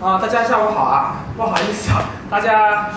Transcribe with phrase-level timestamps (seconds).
[0.00, 1.24] 啊，大家下午好啊！
[1.36, 2.90] 不好意思啊，大家，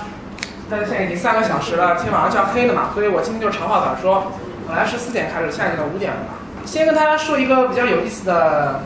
[0.69, 4.31] 大家现在已经三个小时了，天马上就要黑了嘛，所以我今天就长话短说。
[4.67, 6.35] 本来是四点开始，现在已经五点了嘛。
[6.63, 8.81] 先跟大家说一个比较有意思的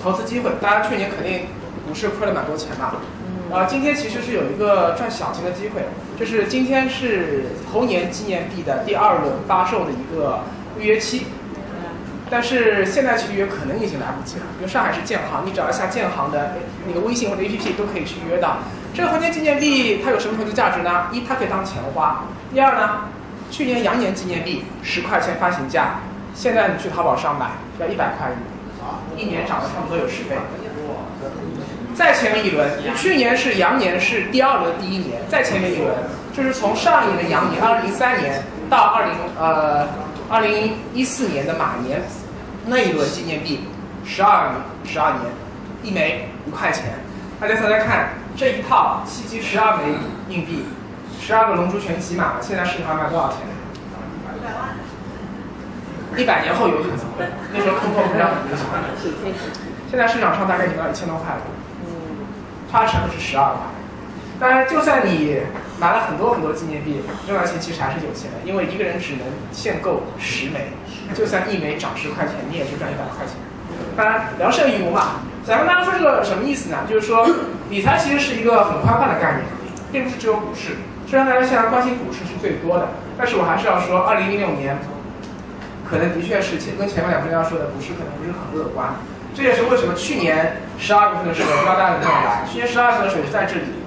[0.00, 1.48] 投资机会，大家去年肯定
[1.88, 2.94] 股市亏了蛮多钱吧？
[3.52, 5.82] 啊，今天其实是有一个赚小钱的机会，
[6.16, 10.38] 就是今天是猴年纪念币的第二轮发售的一个
[10.78, 11.26] 预约期。
[12.34, 18.58] 但是现在去预约可能已经来不及了，因为上海是建行，你只要下建行的那个微信或者 APP 都可以去预约到。
[18.92, 21.06] 这个猴年纪念币它有什么投资价值呢？
[21.12, 23.02] 一，它可以当钱花；第二呢，
[23.52, 26.00] 去年羊年纪念币十块钱发行价，
[26.34, 28.26] 现在你去淘宝上买要一百块
[29.16, 30.34] 一，一年涨了差不多有十倍。
[31.94, 35.94] 再前面一轮，去年是羊年是第二轮第一年，再前面一轮
[36.36, 39.86] 就是从上一年的羊年二零零三年到二零呃
[40.28, 42.02] 二零一四年的马年。
[42.66, 43.68] 那一轮纪念币，
[44.06, 44.52] 十二
[44.84, 45.24] 十二年，
[45.82, 47.00] 一枚一块钱。
[47.38, 49.82] 大家猜猜看，这一套七七十二枚
[50.30, 50.64] 硬币，
[51.20, 53.40] 十二个龙珠全集满了，现在市场上卖多少钱？
[54.36, 54.74] 一百万。
[56.16, 58.80] 一百年后有可能会，那时候通货膨胀很厉害。
[59.90, 61.42] 现在市场上大概已经到一千多块了。
[61.84, 62.24] 嗯。
[62.72, 63.73] 它的成本是十二块。
[64.44, 65.38] 当然，就算你
[65.80, 70.68] 买了很多很多纪念币，挣到钱其实还是有钱的，因为一个人只能限购十枚。
[71.14, 73.40] 就算一枚涨十块钱，你也就赚一百块钱。
[73.96, 75.24] 当然，聊胜于无嘛。
[75.46, 76.84] 想跟大家说这个什么意思呢？
[76.86, 77.26] 就是说，
[77.70, 79.44] 理财其实是一个很宽泛的概念，
[79.90, 80.76] 并不是只有股市。
[81.08, 84.76] 虽然大家现在关心股市是最多的，但是我还是要说，二零一六年
[85.88, 88.92] 可能的确是前跟前面两分钟说的股市可能不是很乐观。
[89.34, 92.44] 这也是为什么去年十二月份的时候，不知道大家有没有来？
[92.44, 93.83] 去年十二月份的时候是在这里，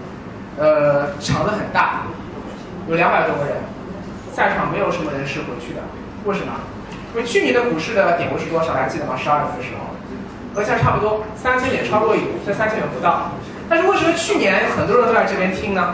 [0.58, 2.02] 呃，场子很大，
[2.88, 3.58] 有两百多个人，
[4.34, 5.82] 在场没有什么人是回去的。
[6.26, 6.52] 为什么？
[7.14, 8.74] 因为去年的股市的点位是多少？
[8.74, 9.16] 还记得吗？
[9.16, 9.94] 十二月份的时候，
[10.54, 13.32] 和现在差不多，三千点超过一点，在三千点不到。
[13.70, 15.94] 但是为什么去年很多人都在这边听呢？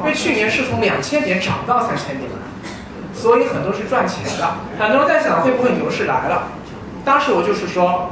[0.00, 2.28] 因为去年是从两千点涨到三千点，
[3.14, 4.50] 所以很多是赚钱的。
[4.78, 6.48] 很多人在想会不会牛市来了？
[7.04, 8.10] 当时我就是说，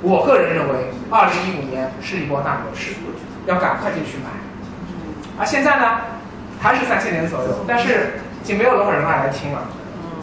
[0.00, 2.92] 我个人认为，二零一五年是一波大牛市，
[3.46, 4.30] 要赶快进去买。
[5.40, 5.86] 而现在呢，
[6.60, 9.62] 还是三千点左右，但是已经没有多少人来听了。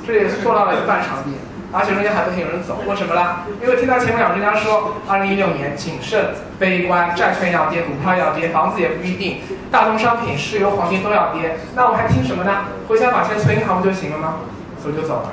[0.06, 1.34] 这也是做到了一半场地，
[1.74, 3.40] 而且中间还不停有人走，为什么呢？
[3.62, 9.42] 因为听到前面两专家说，二零一六年谨慎、悲观，债券要跌，股票要跌，房子也不一定，
[9.72, 12.66] 大宗商品、石油、黄金都要跌，那我还听什么呢？
[12.88, 14.36] 回家把钱存银行不就行了吗？
[14.82, 15.30] 走就走了。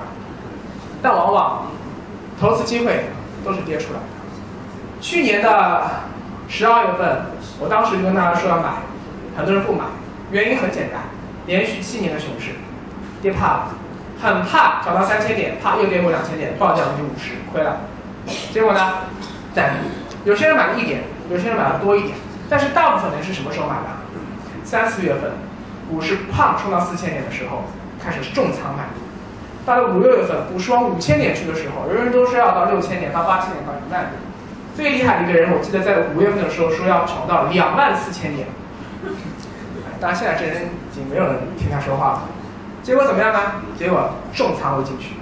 [1.02, 1.66] 但往往
[2.40, 3.04] 投资机会
[3.44, 4.06] 都是跌出来的。
[5.00, 5.82] 去年的
[6.48, 7.26] 十二月份，
[7.60, 8.70] 我当时就跟大家说要买，
[9.36, 9.84] 很多人不买，
[10.30, 11.02] 原因很简单，
[11.46, 12.52] 连续七年的熊市，
[13.20, 13.68] 跌怕了。
[14.22, 17.80] 很怕涨到三千点，怕又跌过两千点，暴跌百分之五十，亏了。
[18.52, 18.80] 结果呢？
[19.54, 19.74] 但
[20.24, 22.14] 有些人买了一点，有些人买的多一点，
[22.48, 23.90] 但是大部分人是什么时候买的？
[24.64, 25.32] 三四月份，
[25.90, 27.64] 股市胖冲到四千点的时候，
[28.02, 28.84] 开始重仓买。
[29.66, 34.12] 到了五六月份，股市往五千点去的时候，人人都说要到六千点，到八千点，到一万点。
[34.74, 38.46] 最厉害的一个人，我记得在五月份的时候说要炒到两万四千点。
[40.04, 42.22] 当然，现在这人已经没有人听他说话了。
[42.82, 43.40] 结果怎么样呢？
[43.78, 45.14] 结果重仓了进去，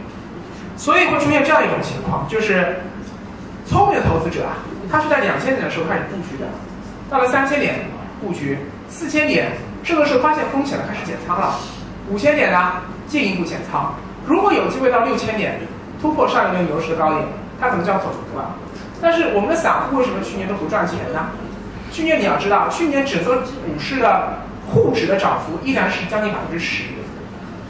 [0.76, 2.80] 所以会出现这样一种情况，就是
[3.64, 4.58] 聪明的投资者啊，
[4.90, 6.48] 他是在两千点的时候开始布局的，
[7.08, 7.76] 到了三千点
[8.20, 9.52] 布局，四千点
[9.84, 11.54] 这个时候发现风险了，开始减仓了，
[12.10, 12.72] 五千点呢
[13.06, 13.94] 进一步减仓，
[14.26, 15.60] 如果有机会到六千点
[16.00, 17.24] 突破上一轮牛市的高点，
[17.60, 18.50] 他可能就要走了。
[19.00, 21.28] 但是我们的散户为什么去年都不赚钱呢？
[21.92, 24.38] 去年你要知道，去年整个股市的
[24.72, 26.84] 沪指的涨幅依然是将近百分之十。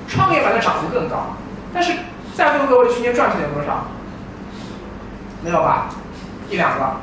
[0.08, 1.36] 创业板的涨幅更高，
[1.72, 1.92] 但是
[2.34, 3.86] 在座各位去年赚钱有多少？
[5.42, 5.88] 没有吧？
[6.50, 6.96] 一两个？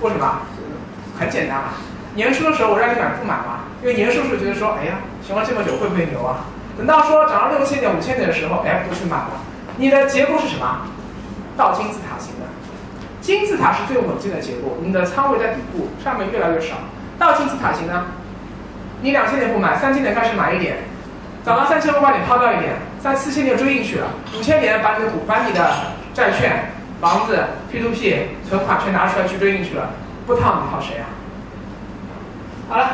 [0.00, 0.40] 为什么？
[1.18, 1.74] 很简单啊。
[2.14, 3.70] 年初的时候我让你买不买嘛？
[3.80, 6.46] 因为年初时候觉得说，哎呀，熊了这么久会不会牛啊？
[6.76, 9.30] 等到说涨到六千点、五千点的时候，哎，不去买了。
[9.76, 10.80] 你的结构是什么？
[11.56, 12.46] 倒金字塔型的。
[13.20, 16.74] 金字塔是最稳健的结构，你的仓位在底部，上面越来越少。
[17.18, 18.06] 倒金字塔型呢？
[19.02, 20.76] 你两千点不买，三千点开始买一点。
[21.44, 24.06] 涨到三千五把你抛掉一点，三四千点追进去了，
[24.38, 25.70] 五千点把你的股、把你的
[26.14, 26.70] 债券、
[27.00, 27.36] 房子、
[27.68, 29.90] P to P 存款全拿出来去追进去了，
[30.24, 31.10] 不套你套谁啊？
[32.70, 32.90] 好了，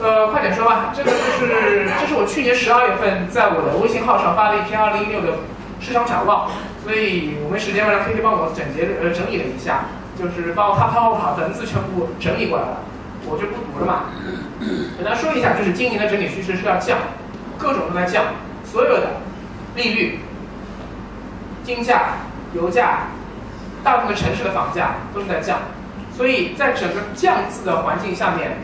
[0.00, 5.38] 呃，快点说吧，这个就是这是我去年十二月份在我的微信号上发的一篇二零一六的
[5.80, 6.48] 市场展望，
[6.84, 12.76] 所以我没时间让 K K 帮我整洁呃整理了一下，就是把我他把我把文字全部整理过来了，
[13.32, 14.12] 我就不读了嘛，
[14.96, 16.98] 简单说一下，就是今年的整体趋势是要降。
[17.58, 18.24] 各种都在降，
[18.64, 19.20] 所有的
[19.76, 20.18] 利率、
[21.64, 22.16] 金价、
[22.54, 23.06] 油价、
[23.84, 25.58] 大部分城市的房价都是在降，
[26.16, 26.54] 所以。
[26.56, 28.58] 在整个降字的环境下面，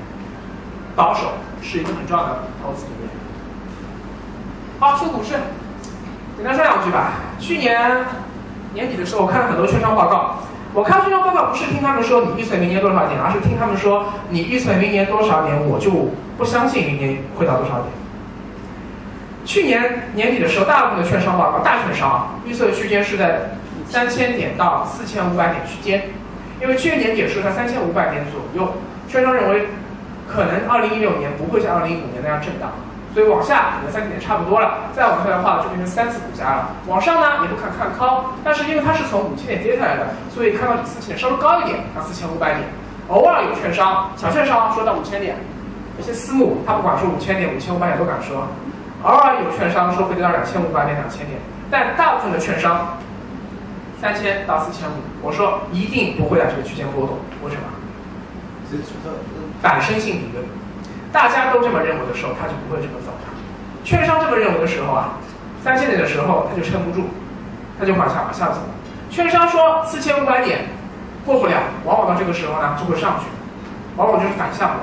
[0.97, 3.09] 保守是一个很重要的投资理念。
[4.81, 5.31] 好，说股市，
[6.37, 7.13] 简单说两句吧。
[7.39, 8.05] 去年
[8.75, 10.43] 年底的时候，我看了很多券商报告。
[10.75, 17.87] 我看券商报告不是听他们说你预测明年多少点，而是听他们说你预测明年多少点，我就不相信明年会到多少点。
[19.45, 23.57] 去年年底的时候，大部分的券商报告，大券商预测的区间是在
[23.89, 26.11] 三千点到四千五百点区间，
[26.61, 28.75] 因为去年年底的时候在三千五百点左右，
[29.09, 29.69] 券商认为
[30.29, 32.73] 可能二零一六年不会像二零一五年那样震荡。
[33.15, 36.69] 所以往下可能三点差不多了，再往下的话就变成三次股价了。
[36.87, 42.69] 往上呢也不看看高，但是因为它是从五千点跌下来的，所以看到比四千点稍微高一点，到四千五百点。
[43.09, 45.37] 偶尔有券商，小券商说到五千点，
[45.97, 48.47] 有些私募他不管说五千点、五千五百点都敢说。
[49.03, 51.39] 偶尔有券商说会跌到两千五百点、两千点，
[51.71, 52.99] 但大部分的券商
[54.01, 57.17] 三千到四千五，我说一定不会在这个区间波动。
[57.43, 57.63] 为什么？
[59.63, 60.45] 反身性理论。
[61.13, 63.29] 大家都这么认为的时候，它就不会这么走的。
[63.85, 65.17] 券商这么认为的时候啊，
[65.65, 67.07] 三千点的时候它就撑不住，
[67.79, 68.59] 它就往下往下走。
[69.11, 70.67] 券商说四千五百点
[71.25, 73.25] 过不了，往往到这个时候呢就会上去，
[73.97, 74.77] 往往就是反向的。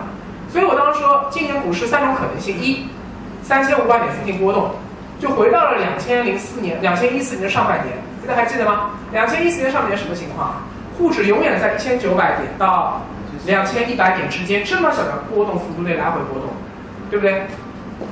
[0.49, 2.87] 所以我当时说，今年股市三种可能性：一，
[3.43, 4.71] 三千五百点附近波动，
[5.19, 7.95] 就回到了两千零四年、两千一四年的上半年，
[8.25, 8.89] 大家还记得吗？
[9.11, 10.55] 两千一四年上半年什么情况？
[10.97, 12.99] 沪指永远在一千九百点到。
[13.45, 16.49] 两千一百点之间这么小的波动幅度内来回波动，
[17.09, 17.43] 对不对？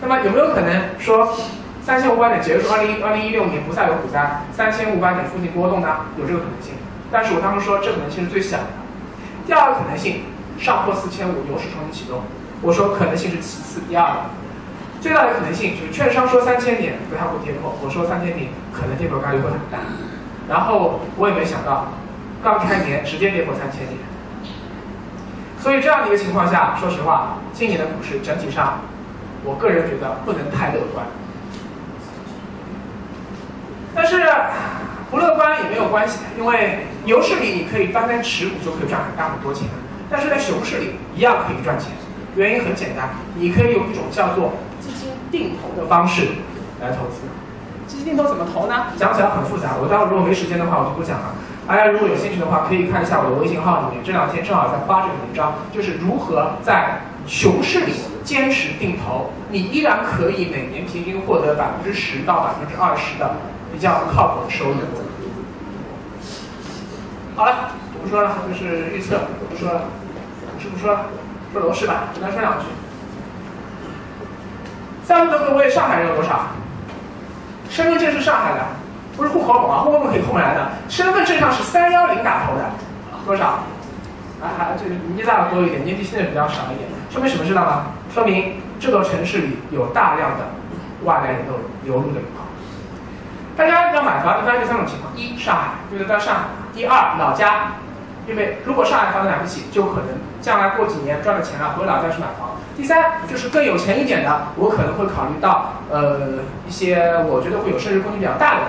[0.01, 1.35] 那么有没有可能说
[1.81, 6.05] 三千五百点结束，二零二零一六年不再有股灾，三千五百点附近波动呢？
[6.17, 6.75] 有这个可能性，
[7.11, 8.67] 但是我当时说这可能性是最小的。
[9.45, 10.23] 第二个可能性，
[10.57, 12.21] 上破四千五，牛市重新启动。
[12.61, 14.19] 我说可能性是其次，第二个，
[15.01, 19.79] 最大的可能性就是券商说三千点不太会跌破，我说三千点可能跌破概率会很大。
[20.47, 21.91] 然后我也没想到，
[22.41, 23.99] 刚开年直接跌破三千点。
[25.63, 28.81] 所以这样的一个情况下，说实话，今年的股市整体上，
[29.45, 31.05] 我个人觉得不能太乐观。
[33.95, 34.21] 但是
[35.09, 39.69] 不乐观也没有关系，因为牛市里你可以单单持股就可以赚很大很多钱，
[40.09, 41.91] 但是在熊市里一样可以赚钱。
[42.35, 46.27] 原因很简单，你可以有一种叫做基金定投的方式
[46.81, 47.21] 来投资。
[47.87, 48.87] 基金定投怎么投呢？
[48.97, 51.35] 讲起来很复杂，我待会如果没时间的话，我就不讲了。
[51.65, 57.93] 大家如果有兴趣的话，可以看一下我的微信号里面，这两天正好在发这个文章，就是如何在熊市里
[58.23, 63.35] 坚持定投，你依然可以每年平均获得百分之十到百分之二十的
[63.71, 64.75] 比较靠谱的收益。
[67.35, 67.71] 好了，
[68.01, 69.83] 不说了，就是预测，不说了，
[70.59, 71.05] 是不说了，
[71.53, 72.65] 说楼市吧，简单说两句。
[75.05, 76.47] 三问各位，上海人有多少？
[77.69, 78.82] 身份证是上海的。
[79.15, 80.69] 不是户口本啊，户口本可以后面来的。
[80.89, 82.71] 身份证上是三幺零打头的，
[83.25, 83.63] 多少？
[84.41, 86.89] 啊，还这个年纪大的多一点，年纪轻的比较少一点。
[87.09, 87.85] 说明什么知道吗？
[88.13, 90.49] 说明这座城市里有大量的
[91.03, 92.19] 外来人流流入的。
[93.55, 95.61] 大家要买房，一般就三种情况：一，上海，
[95.91, 96.41] 因为在上海；
[96.73, 97.73] 第二，老家，
[98.27, 100.07] 因为如果上海房子买不起，就可能
[100.41, 102.57] 将来过几年赚了钱了，回老家去买房。
[102.75, 108.61] 第三就是更有钱一点的，我可能会考虑到呃一些我觉得会有升值空间比较大的。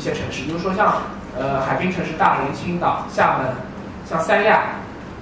[0.00, 0.94] 一些城市，比如说像
[1.38, 3.52] 呃海滨城市大连、青岛、厦门，
[4.08, 4.62] 像三亚，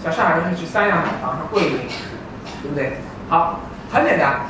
[0.01, 1.79] 像上海人会去三亚买房，像桂林，
[2.63, 2.99] 对不对？
[3.29, 3.59] 好，
[3.93, 4.43] 很简单，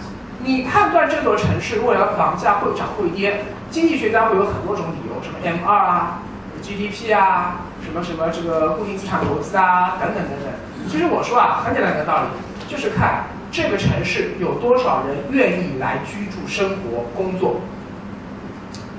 [0.44, 6.18] 你判断这座城市未来房价会涨会跌，经济学家会有很多种理由，什么 M 二啊、
[6.60, 10.52] GDP 啊，什么什么这个固定资产投资啊，等等等等。
[10.90, 12.28] 其实我说啊，很简单的道理，
[12.68, 17.62] 就是看这个城市有多少人愿意来居住、生活、工作。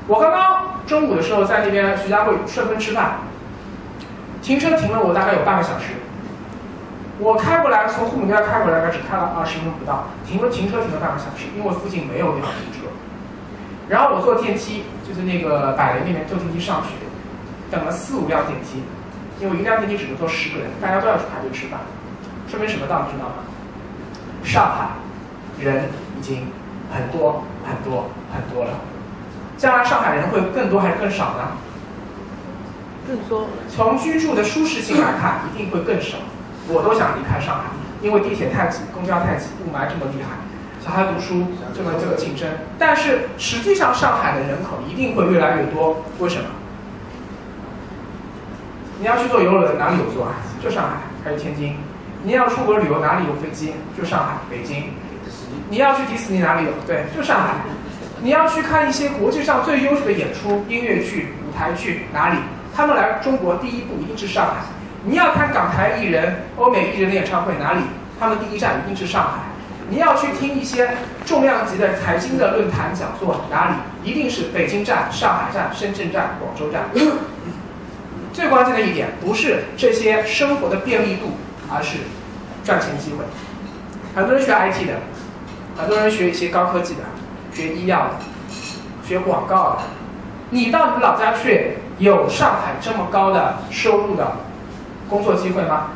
[0.07, 3.19] 我刚刚中午的时候在那边徐家汇顺丰吃饭，
[4.41, 5.93] 停车停了我大概有半个小时。
[7.19, 12.89] 我开过来从沪那边开过来，只开了二十分钟不到，停了停车停了半个小时，因为附近没有地方停车。
[13.87, 16.97] 然后我坐电梯，就是那个百联那边坐电梯上去，
[17.69, 18.81] 等了四五辆电梯，
[19.39, 21.81] 因为一辆电梯只能坐十个人，大家都要去排队吃饭，
[22.49, 23.45] 说明什么道理知道吗？
[24.43, 24.97] 上海
[25.63, 26.47] 人已经
[26.89, 28.71] 很多很多很多了。
[29.59, 31.51] 将来上海人会更多还是更少呢？
[33.05, 33.47] 更多。
[33.67, 36.17] 从居住的舒适性来看，一定会更少。
[36.69, 37.63] 我都想离开上海，
[38.01, 40.37] 因为地铁太挤，公交太挤，雾霾这么厉害，
[40.79, 42.47] 小孩读书这么这个竞争。
[42.79, 46.05] 但是实际上，上海的人口一定会越来越多。
[46.19, 46.45] 为什么？
[48.99, 50.35] 你要去坐游轮，哪里有坐啊？
[50.63, 51.75] 就上海，还有天津。
[52.23, 53.73] 你要出国旅游，哪里有飞机？
[53.97, 54.93] 就上海、北京。
[55.69, 56.71] 你要去迪士尼，哪里有？
[56.87, 57.55] 对，就上海。
[58.21, 62.37] 你要去看一些国际上最优秀的演出、音乐剧、舞台剧，哪里？
[62.75, 64.55] 他们来中国第一步一定是上海。
[65.05, 67.81] 你要看港台艺人、欧美艺人的演唱会，哪里？
[68.19, 69.39] 他们第一站一定是上海。
[69.89, 70.91] 你要去听一些
[71.25, 74.09] 重量级的财经的论坛讲座，哪里？
[74.09, 76.83] 一定是北京站、上海站、深圳站、广州站。
[78.33, 81.31] 最关键的一点，不是这些生活的便利度，
[81.73, 81.97] 而是
[82.63, 83.25] 赚钱机会。
[84.13, 84.99] 很多人学 IT 的，
[85.75, 87.01] 很多人学一些高科技的，
[87.59, 88.11] 学医药的，
[89.05, 89.79] 学广告的。
[90.49, 94.31] 你到你们老家去，有上海这么高的收入的
[95.09, 95.87] 工作机会吗？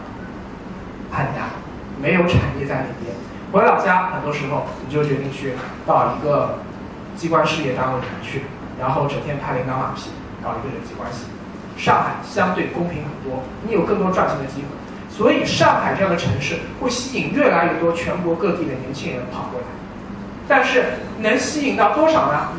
[1.10, 1.48] 很难，
[2.02, 3.16] 没有产业在里边。
[3.54, 5.54] 回老家，很多时候你就决定去
[5.86, 6.60] 到一个
[7.16, 8.44] 机关事业单位里面去，
[8.78, 10.10] 然后整天拍领导马屁，
[10.44, 11.28] 搞一个人际关系。
[11.78, 14.68] 上海相对公平很多，你有更多赚钱的机会，
[15.10, 19.68] 所以上海这样的城市会吸引越来越多全国各地的年轻人跑过来。
[20.54, 20.84] 但是
[21.18, 22.50] 能吸引到多少呢？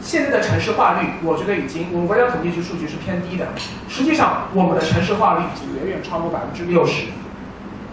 [0.00, 3.48] 现在的城市化率，我觉得已经我们国家统计局数据是偏低的。
[3.86, 7.08] 实际上，我们的城市化率已经远远超过百分之六十。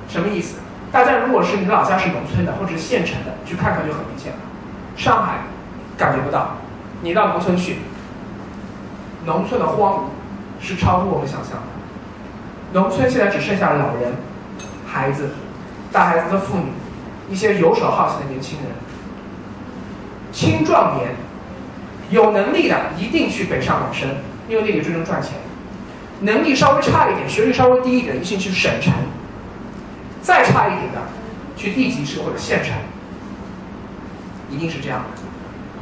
[0.08, 0.60] 什么意思？
[0.90, 4.38] 大家如果是你老家是农村的或者是县城的，去看看就很明显了。
[4.96, 5.40] 上海
[5.98, 6.56] 感觉不到，
[7.02, 7.80] 你到农村去，
[9.26, 12.80] 农村的荒芜是超乎我们想象的。
[12.80, 14.14] 农村现在只剩下老人、
[14.88, 15.32] 孩子、
[15.92, 16.72] 带孩子的妇女，
[17.30, 18.68] 一些游手好闲的年轻人，
[20.32, 21.12] 青壮年。
[22.10, 24.08] 有能力的一定去北上广深，
[24.48, 25.32] 因为那里最能赚钱；
[26.20, 28.94] 能力稍微差一点、学历稍微低一点，一定去省城；
[30.22, 31.02] 再差一点的，
[31.56, 32.76] 去地级市或者县城。
[34.52, 35.22] 一定是这样的。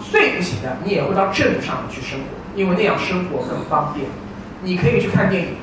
[0.09, 4.05] 最不行的，你也会到镇上去生活，因为那样生活更方便。
[4.63, 5.55] 你可以去看电影，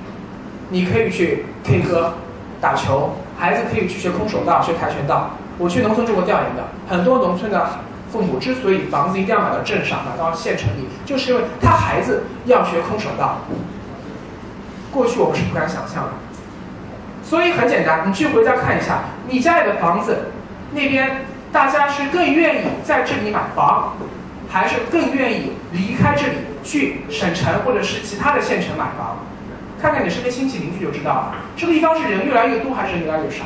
[0.69, 2.15] 你可以去 K 歌、
[2.61, 5.31] 打球，孩子可以去学空手道、学跆拳道。
[5.59, 7.81] 我去农村做过调研的，很多农村的。
[8.11, 13.41] 父母之所以房子一定要买到镇上、买到县城里，就是因为他孩子要学空手道。
[14.91, 16.13] 过去我们是不敢想象的，
[17.23, 20.31] 所以很简单，你去回家看一下，你家里的房子，
[20.73, 23.93] 那边大家是更愿意在这里买房，
[24.49, 29.19] 还是更愿意离开这里去省城或者是其他的县城买房？
[29.83, 31.35] 看看你身边亲戚邻居就知道了。
[31.59, 33.45] 这个地方是人越来越多还是人越来越少？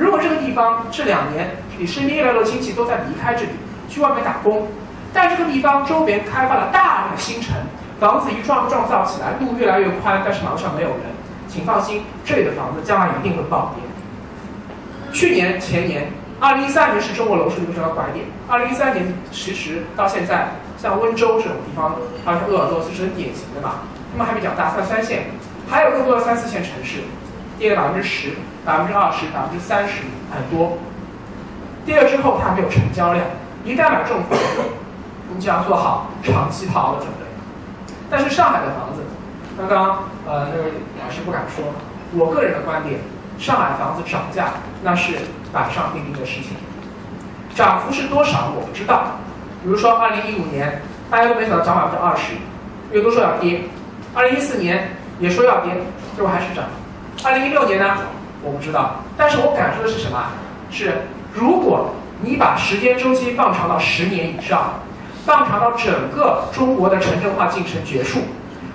[0.00, 3.50] 如果这个地方这两年你身边越来越多亲戚都在离开这里。
[3.90, 4.68] 去外面打工，
[5.12, 7.56] 但这个地方周边开发了大量的新城，
[7.98, 11.10] 房子一幢一幢造起来，路越来越宽，但是马路上没有人，
[11.48, 13.82] 请放心，这里的房子将来一定会暴跌。
[15.12, 16.06] 去年、前年，
[16.38, 23.80] 二零一三年是中国楼市一个拐点，二零一三年其实到现在，像温州这种地方，还有鄂尔多斯是很典型的嘛，
[24.12, 25.24] 他们还比较大，三三线，
[25.68, 27.00] 还有更多的三四线城市，
[27.60, 28.30] 跌了百分之十、
[28.64, 30.00] 百分之二十、百分之三十，
[30.32, 30.78] 很多。
[31.84, 33.22] 跌了之后，它没有成交量。
[33.66, 34.62] 一旦买这种房子，
[35.28, 37.26] 你就要做好长期套牢的准备。
[38.08, 39.02] 但是上海的房子，
[39.58, 40.72] 刚刚呃那位
[41.04, 41.62] 老师不敢说，
[42.14, 42.98] 我个人的观点，
[43.38, 45.12] 上海房子涨价那是
[45.52, 46.56] 板上钉钉的事情。
[47.54, 49.18] 涨幅是多少我不知道，
[49.62, 52.32] 比如说二零一五年大家都没想到涨百分之二十，
[52.90, 53.68] 又都说要跌；
[54.14, 55.74] 二零一四年也说要跌，
[56.16, 56.64] 最后还是涨。
[57.22, 57.96] 二零一六年呢，
[58.42, 60.24] 我不知道，但是我感受的是什么？
[60.70, 61.90] 是如果。
[62.22, 64.74] 你把时间周期放长到十年以上，
[65.24, 68.20] 放长到整个中国的城镇化进程结束，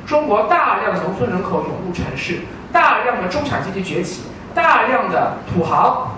[0.04, 2.40] 中国大量的农村人口涌入城市，
[2.74, 4.24] 大量的中产阶级崛起，
[4.56, 6.16] 大量的土豪。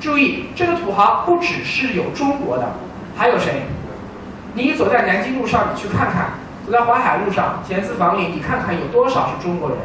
[0.00, 2.64] 注意，这个土豪不只是有中国的，
[3.16, 3.62] 还有谁？
[4.54, 6.30] 你走在南京路上，你去看看；
[6.66, 9.78] 走在淮海路上、田子坊里，你看看有多少是中国人，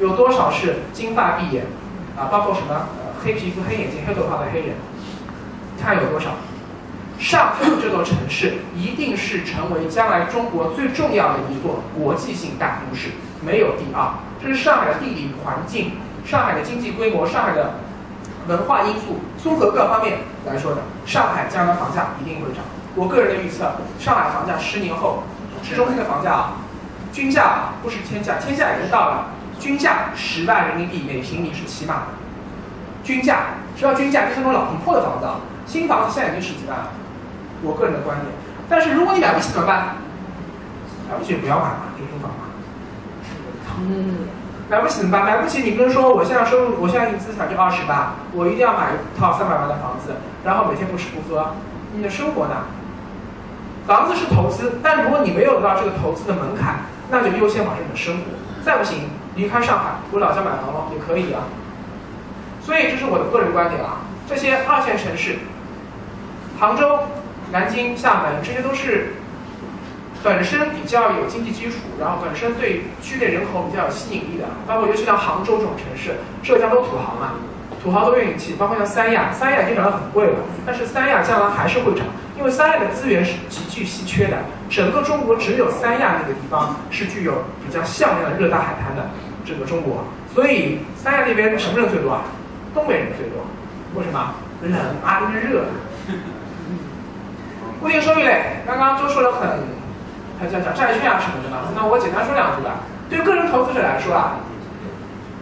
[0.00, 1.64] 有多少是金发碧眼，
[2.16, 2.88] 啊，包括什么
[3.22, 4.70] 黑皮肤、黑眼睛、黑头发的黑人。
[5.80, 6.30] 看有多少？
[7.18, 13.10] 上海这座城市一定是成为将来中国最重要的一座国际性大都市，
[13.44, 14.08] 没有第二。
[14.42, 15.92] 这是上海的地理环境、
[16.24, 17.74] 上海的经济规模、上海的
[18.48, 22.64] 文化因素，综合各方面来说的，上海将来房价一定会涨。
[22.94, 25.24] 我个人的预测，上海房价十年后，
[25.62, 26.52] 市中心的房价啊，
[27.12, 29.26] 均价不是天价，天价已经到了，
[29.60, 32.06] 均价十万人民币每平米是起码的，
[33.04, 33.40] 均价，
[33.76, 35.36] 知道均价就是那种老很破的房子啊。
[35.66, 36.88] 新房子现在已经十几万了，
[37.62, 38.26] 我个人的观点。
[38.68, 39.96] 但是如果你买不起怎么办？
[41.08, 42.50] 买不起不要买嘛，就租房嘛。
[43.78, 44.26] 嗯，
[44.68, 45.24] 买不起怎么办？
[45.24, 50.14] 买不起你不能说我现在收入，我现在资产就二十万，我一定要买一套三百万的房子，
[50.44, 51.54] 然后每天不吃不喝。
[51.92, 52.64] 你的生活呢？
[53.86, 58.22] 房子是投资，但如果你没有到这个投资的门槛，那就优先保证你的生活。
[58.64, 61.48] 再不行，离开上海，回老家买房了也可以啊。
[62.62, 64.04] 所以这是我的个人观点啊。
[64.28, 65.38] 这些二线城市。
[66.60, 66.98] 杭州、
[67.50, 69.14] 南京、厦门，这些都是
[70.22, 77.32] 本身比较有经济基础，然后本身对区内人口比较有吸引力的，包括尤其像杭州这种城市，浙江都土豪嘛，
[77.82, 82.04] 土豪都愿意去，包括像三亚，三亚已经涨得很贵了，但是三亚将来还是会涨，
[82.36, 84.36] 因为三亚的资源是极具稀缺的，
[84.68, 89.08] 整个中国只有三亚那个地方是具有比较像样的热带海滩的
[89.44, 90.04] 整个中国，
[90.34, 92.22] 所以三亚那边什么人最多啊？
[92.74, 93.46] 东北人最多，
[93.94, 94.34] 为什么？
[94.62, 94.72] 冷
[95.04, 95.64] 啊，那边热。
[97.80, 99.48] 固定收益类，刚刚都说了很，
[100.38, 102.84] 很讲讲债券啊什么的嘛，那我简单说两句吧。
[103.08, 104.36] 对个人投资者来说啊，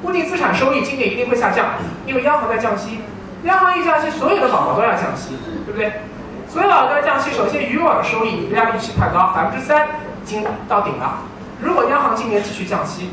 [0.00, 1.67] 固定资产收益今年一定会下降，
[2.07, 3.00] 因为央行在降息，
[3.43, 5.37] 央行一降息，所有的宝宝都要降息，
[5.67, 5.93] 对不对？
[6.49, 9.88] 所有宝宝都要降息，首先余额收益不要预期太高，百分之三
[10.23, 11.19] 已经到顶了。
[11.61, 13.11] 如果央行今年继续降息，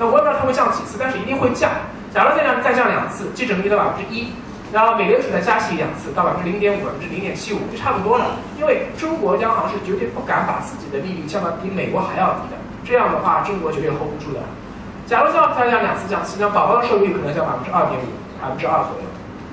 [0.00, 1.68] 那我也不知道它会降几次，但是一定会降。
[2.08, 4.32] 假如再降再降两次，基准利率到百分之一。
[4.72, 8.38] 然后美联储再加息两次，到百分之零点五、百分之零点七五，就差不多了。
[8.56, 14.40] 因为中国央行是绝对不敢把自己的利率降到比美国还要低的，这样的话中国绝对 hold 不住的。
[15.06, 18.08] 假如再再降两次降息，那宝宝的收益率可能降百分之二点五、
[18.40, 19.04] 百分之二左右。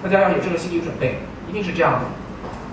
[0.02, 1.18] 大家要有这个心理准备，
[1.50, 2.00] 一定是这样的。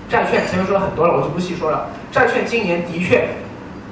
[0.09, 1.88] 债券前面说了很多了，我就不细说了。
[2.12, 3.26] 债券今年的确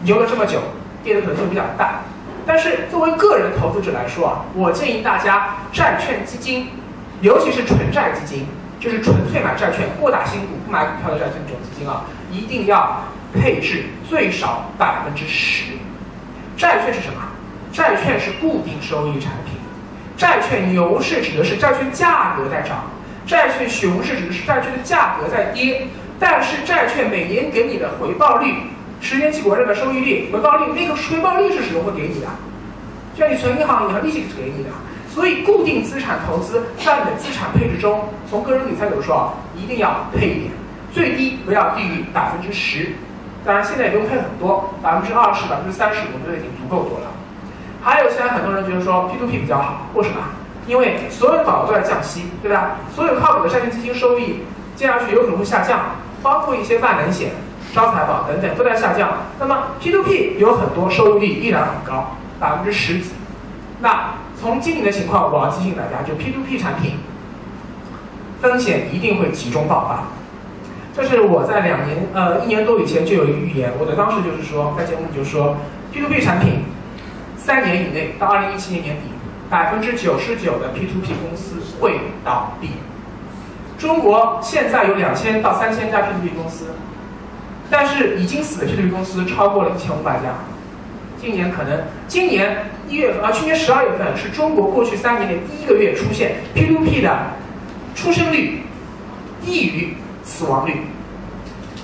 [0.03, 0.61] 牛了这么久，
[1.03, 2.03] 跌的可能性比较大。
[2.47, 6.69] 但是作为个人投资者来说啊，我建议大家债券基金。
[7.21, 8.47] 尤其是纯债基金，
[8.81, 13.01] 就是纯粹买债券、不打新股、不买股票的债券这种基金啊，一定要
[13.33, 15.67] 配置最少百分之十。
[16.57, 17.23] 债券是什么？
[17.73, 19.55] 债券是固定收益产品。
[20.17, 22.91] 债券牛市指的是债券价格在涨，
[23.25, 25.87] 债券熊市指的是债券的价格在跌。
[26.19, 28.55] 但是债券每年给你的回报率，
[29.03, 32.29] 十年期国债的收益率、回报率，那个回报率是谁会给你的？
[33.15, 34.71] 就像你存银行，银行利息是给你的。
[35.13, 40.53] 所以，固定资产投资在你的资产配置中，从个人理财角度说，一定要配一点，
[40.93, 42.93] 最低不要低于百分之十。
[43.45, 47.11] 当然，现在也不用配很多，百分之二十、百分之三十，我觉得已经足够多了。
[47.83, 50.23] 还有，现在很多人觉得说 P to P 比较好，为什么？
[50.69, 52.79] 因为所有的宝宝都在降息，对吧？
[52.95, 54.45] 所有靠谱的债券基金收益
[54.77, 55.81] 接下去有可能会下降，
[56.23, 57.33] 包括一些万能险、
[57.75, 59.11] 招财宝等等都在下降。
[59.41, 63.11] 那么 P to P 有很多收益率依然很高，百分之十几。
[63.81, 66.99] 那从今年的情况，我要提醒大家，就 P2P 产品
[68.41, 70.05] 风险一定会集中爆发。
[70.95, 75.57] 这是我在两年呃一年多以前就有一个预言，我的当时就是说，在节目里就说
[75.95, 76.65] ，P2P 产品
[77.37, 79.03] 三年以内到二零一七年年底，
[79.49, 82.73] 百分之九十九的 P2P 公司会倒闭。
[83.79, 86.67] 中国现在有两千到三千家 P2P 公司，
[87.73, 90.35] 但是已经死的 P2P 公司超过了一千五百家。
[91.19, 97.17] 今年可能，今年一月份啊，去年十二月份是中国过去三年的第一个月出现 P2P 的
[97.95, 98.61] 出生率
[99.43, 100.83] 低于死亡率，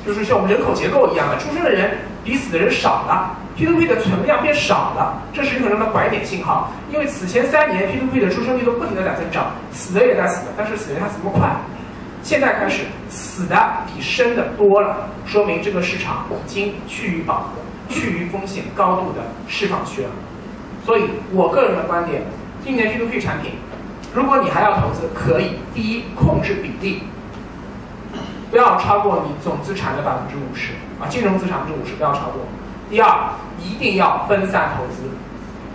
[0.05, 6.71] 就是像我们人口结构一样的，出生的人比死的人少了，P2P 的存量变少了，这是可能的拐点信号。
[6.93, 11.49] 因为此前三年 P2P 的出生率都不停的在增长，死的也在死，但是死的它死不快，
[12.29, 17.53] 现在开始死的比生的多了，说明这个市场已经趋于饱和。
[17.89, 20.11] 趋于风险高度的释放区了，
[20.85, 22.21] 所以我个人的观点，
[22.63, 23.53] 今年 P2P 产品，
[24.13, 27.05] 如果你还要投资，可以第一控制比例，
[28.51, 32.43] 不要超过你总资产的百分之五十啊，金融资产百分之五十不要超过。
[32.91, 33.11] 第二，
[33.59, 35.09] 一定要分散投资，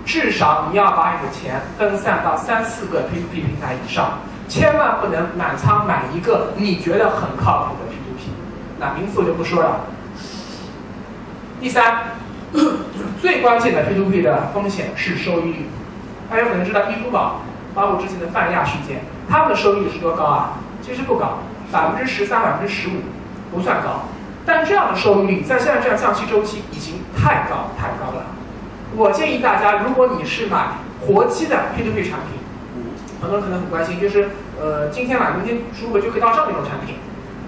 [0.05, 4.19] 至少你要把你的钱分散到三四个 P2P 平台以上，
[4.53, 8.29] 千万不能满仓买一个你觉得很靠谱的 P2P，
[8.79, 9.79] 那名字我就不说了。
[11.59, 12.03] 第三，
[13.19, 15.65] 最关键的 P2P 的风险是收益率。
[16.29, 17.41] 大家可能知道，易租宝
[17.73, 20.59] 包括之前的泛亚事件，他们的收益率是多高啊？
[20.83, 21.39] 其实不高，
[21.71, 23.01] 百分之十三、百分之十五，
[23.51, 24.03] 不算高。
[24.45, 28.27] 但这样的收益率在现在这样降息周期已经太高太高了。
[28.95, 32.37] 我建议大家，如果你是买活期的 P2P 产品，
[33.19, 34.29] 很多人可能很关心，就是
[34.63, 36.95] 呃，今天买明天赎回就可以到账那种产品。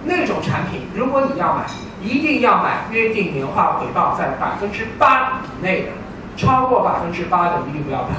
[0.04, 1.63] 那种产品，如果你要买，
[2.04, 5.88] 一定要买约定年化回报在百分之八以内的，
[6.36, 8.12] 超过百分之八的一定不要碰。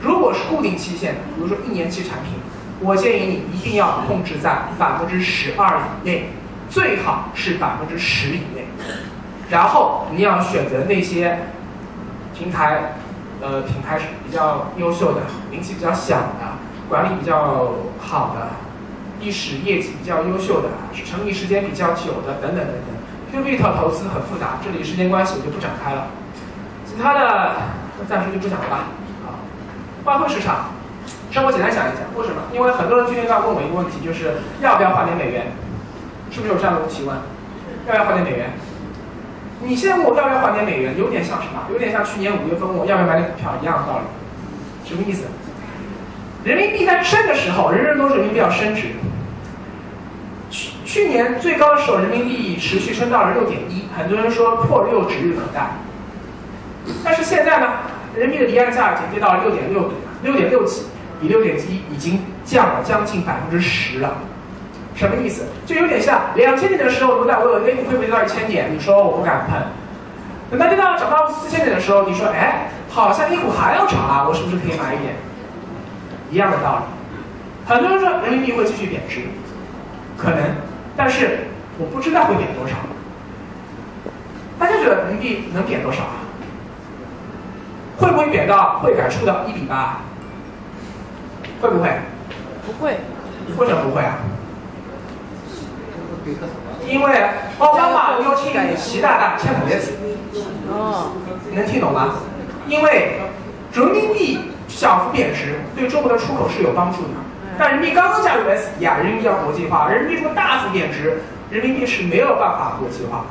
[0.00, 2.32] 如果是固定期限的，比如说一年期产品，
[2.80, 6.30] 我建议你一定要控制在百分之十二以内，
[6.70, 8.64] 最好是百分之十以内。
[9.50, 11.38] 然后你要选择那些
[12.34, 12.94] 平台，
[13.42, 16.51] 呃，品牌是比较优秀的，名气比较响的，
[16.92, 18.48] 管理比较好的。
[19.18, 20.68] 历史业绩比较优秀的，
[21.06, 22.90] 成立时间比较久的，等等等等。
[23.30, 26.08] P2P 投投资很复杂，这里时间关系我就不展开了。
[26.84, 27.54] 其他的
[28.06, 28.90] 暂时就不讲了吧。
[29.24, 29.40] 啊，
[30.04, 30.74] 外汇市场，
[31.30, 32.42] 让我简单讲一讲，为什么？
[32.52, 35.52] 因为很多人今天要问我一个问题，就是要不要换点美元？
[36.30, 37.16] 是不是有这样的提问？
[37.86, 38.50] 要不要换点美元？
[39.62, 41.62] 你现在问我要不要换点美元，有点像什么？
[41.72, 44.04] 有点像去年五月份问我要不要买点股票一样的道理。
[44.84, 45.30] 什么意思？
[46.44, 48.88] 人民币在升的时候，人人都说人民币要升值。
[50.50, 55.70] 去去年最高的时候，人民币持续升到了六点一，很多人说破六指日可待。
[57.04, 57.68] 但是现在呢，
[58.16, 60.82] 人民币的离岸价已经跌到了六点六几，六点六几，
[61.20, 64.14] 比六点一已经降了将近百分之十了。
[64.94, 65.44] 什么意思？
[65.64, 69.56] 就有点像两千点的时候，牛仔问我 A 股会不会跌到一千点，你说我不敢碰。
[70.50, 75.14] 等它跌到涨到四千点的时候，你说哎，好像 A 股还要涨啊，我是不是可以买一点？
[76.32, 76.84] 一样的道理。
[77.70, 79.20] 很多人说人民币会继续贬值，
[80.16, 80.38] 可能，
[80.96, 81.46] 但是
[81.78, 82.74] 我不知道会贬多少。
[84.58, 86.24] 大家觉得人民币能贬多少啊？
[87.98, 90.00] 会不会贬到汇改出的一比八？
[91.60, 91.90] 会不会？
[92.66, 92.98] 不会，
[93.58, 94.18] 为什么不会啊？
[96.88, 99.80] 因为奥巴马邀请习大大签合约，
[100.70, 101.12] 哦，
[101.52, 102.14] 能听懂吗？
[102.68, 103.18] 因为
[103.72, 107.08] 人民币小幅贬值对中国的出口是有帮助的，
[107.58, 113.24] 但人民币刚刚加入 SE 啊，人民币要国际化，人民币如果大幅贬值，人民币是没有办法国际化。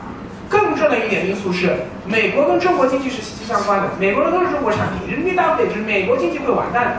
[0.48, 1.76] 更重要的一点因素是，
[2.06, 6.94] 美国跟中国经济是息息相关的，美国人都是中国产品，人民币大幅贬值，美国经济会完蛋的。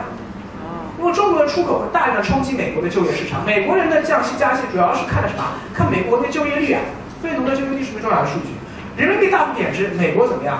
[0.99, 5.43] 因为中国的出口会大量的冲击美国的就业市场，美国人的降息加息主要是看的什么？
[5.73, 6.79] 看美国的就业率啊，
[7.21, 8.53] 非农的就业率是不是重要的数据？
[8.95, 10.59] 人民币大幅贬值，美国怎么样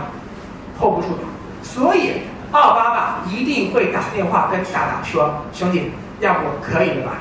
[0.79, 1.23] ？hold 不住的。
[1.61, 7.13] 所以奥巴马一定会打电话跟大大说：“兄弟，要不可以了吧？”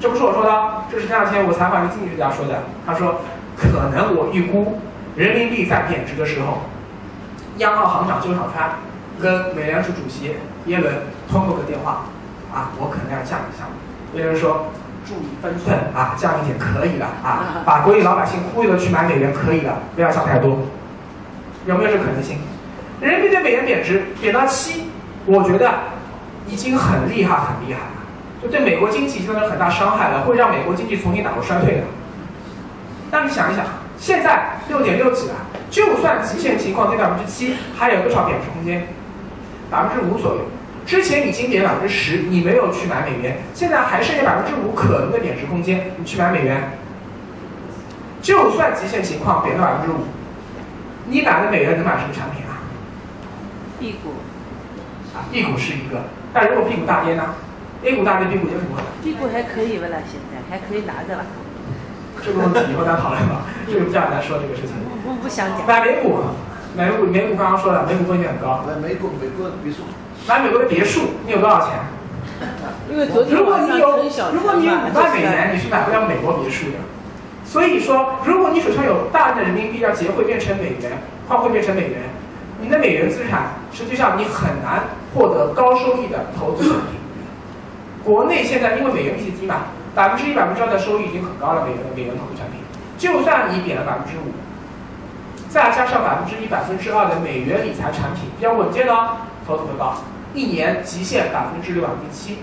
[0.00, 2.62] 这不是我说的，这是前两天我采访一个经济学家说的。
[2.86, 3.20] 他说
[3.54, 4.80] ：“可能我预估
[5.16, 6.62] 人民币在贬值的时候，
[7.58, 8.76] 央行行长周小川
[9.20, 10.94] 跟美联储主席耶伦
[11.30, 12.06] 通过个电话。”
[12.54, 13.68] 啊，我可能要降一下。”
[14.16, 14.72] 耶伦说
[15.04, 20.56] 注意分寸啊，降一点可以了啊， 把国内老百姓忽悠的去买美元可以了，不要降太多。
[21.66, 22.38] 有没有这可能性？
[23.00, 24.84] 人民币对美元贬值贬到七，
[25.26, 25.72] 我觉得
[26.46, 27.92] 已经很厉害很厉害了，
[28.42, 31.82] 就对美国经济造成很大伤害了，会让美国经济重新打入衰退的。
[33.10, 33.64] 那你想一想，
[33.98, 35.34] 现在六点六几了，
[35.70, 38.86] 就算极限情况跌百分之七，还有多少贬值空间？
[39.70, 40.40] 百分之五左右。
[40.86, 46.78] 之前已经贬百分之十，你没有去买美元，现在还剩下百分之五可能的贬值空间，你去买美元，
[48.20, 50.04] 就算极限情况贬到百分之五，
[51.08, 52.43] 你买的美元能买什么产品
[53.84, 54.08] 啊？B 股
[55.14, 56.00] 啊，B 股是一个，
[56.32, 57.34] 但如果 B 股大跌呢
[57.82, 58.80] ？A 股大跌，B 股就很稳。
[59.02, 60.00] B 股还可以不啦？
[60.08, 61.26] 现在还可以拿着了。
[62.24, 64.72] 这个问题以后再讨论吧， 这个不想再说这个事情。
[65.04, 65.66] 不不想讲。
[65.66, 66.24] 买美股，
[66.76, 68.64] 美股美股刚刚说了，美股风险很高。
[68.66, 69.84] 买美股美国别墅。
[70.26, 71.76] 买美国的别墅，你有多少钱？
[72.90, 74.00] 因为昨天如果你有，
[74.32, 76.78] 如果你五万美元，你是买不了美国别墅的。
[77.44, 82.00] 所以说，如果你手上有大量的人民币要结汇变成美元，换汇变成美元，
[82.64, 86.98] 你的美元资产实际上你很难获得高收益的投资产品。
[88.02, 92.60] 国内现在因为美元利息低嘛，百分之一、百分之二的收益已经很高了，美元美元投资产品，
[92.96, 94.32] 就算你贬了百分之五，
[95.50, 99.98] 再加上百分之一、百分之二的美元理财产品，比较稳健的哦，投资回报。
[100.32, 102.38] 一年极限百分之六、百分之七，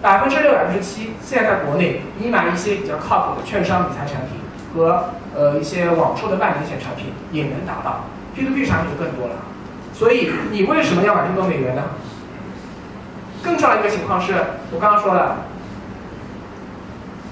[0.00, 1.12] 百分之六、百分之七。
[1.22, 4.40] 现在在国内，你买一些比较靠谱的券商理财产品
[4.74, 9.36] 和呃一些网售的半年险产品也能达到，P to P 产品就更多了。
[9.92, 11.82] 所以你为什么要买这么多美元呢？
[13.42, 14.34] 更重要的一个情况是
[14.70, 15.44] 我刚刚说了，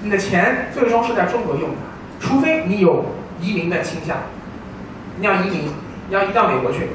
[0.01, 1.75] 你的钱最终是在中国用的，
[2.19, 3.05] 除非你有
[3.39, 4.17] 移民的倾向，
[5.17, 5.71] 你要移民，
[6.09, 6.89] 你要移到美国去，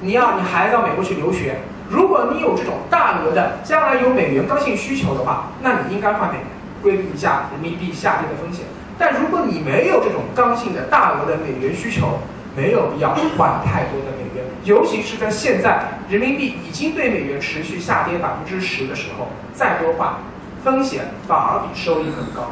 [0.00, 1.56] 你要你孩子到美国去留学。
[1.90, 6.46] 如果你有这种大额的将来有美元刚性需求的话，那你应该换美元，
[6.82, 8.64] 规避一下人民币下跌的风险。
[8.96, 12.20] 但如果你没有这种刚性的大额的美元需求，
[12.56, 20.14] 没有必要换太多的美元，尤其是在现在人民币已经对美元持续下跌百分之十的时候，再多换，
[20.62, 22.50] 风险反而比收益更高。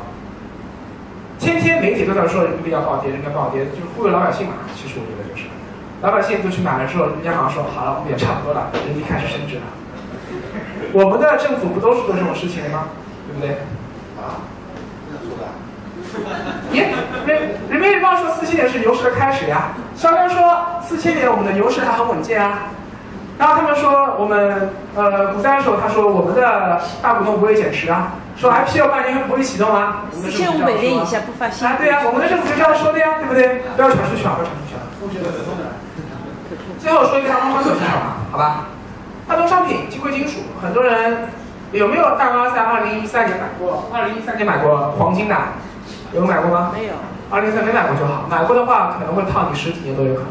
[1.38, 4.54] 天天媒体都在说人民币要暴跌，人民币暴跌，就是忽悠老百姓嘛。
[4.74, 5.46] 其实我觉得就是。
[6.02, 9.62] 老百姓都去买了之后，人家好像说好了，我们也差不多了，人民币开始升值了。
[10.92, 12.88] 我们的政府不都是做这种事情的吗？
[13.28, 13.62] 对不对？
[14.18, 14.42] 啊，
[16.72, 16.92] 耶，
[17.26, 19.72] 人人民日报说四千年是牛市的开始呀。
[19.96, 22.68] 肖刚说四千年我们的牛市还很稳健啊。
[23.38, 30.04] 然后他们说我们呃股灾的时候，他说我们的大股东不会减持啊，说 IPO 半年不会启动啊。
[30.12, 31.66] 四千五百点以下不发行。
[31.66, 33.62] 啊，对呀，我们的政府就这样说的呀，对不对？
[33.74, 34.82] 不要传出去啊，不要传出去啊。
[36.78, 38.16] 最后说一个大宗商品好吧？
[38.30, 38.66] 好吧，
[39.26, 41.28] 大宗商品，金贵金属，很多人
[41.72, 43.88] 有没有大妈在二零一三年买过？
[43.92, 45.36] 二零一三年买过黄金的？
[46.14, 46.72] 有买过吗？
[46.74, 46.92] 没有。
[47.30, 50.28] 二零一三没买过就好，买过的话可能会套你十几年都有可能。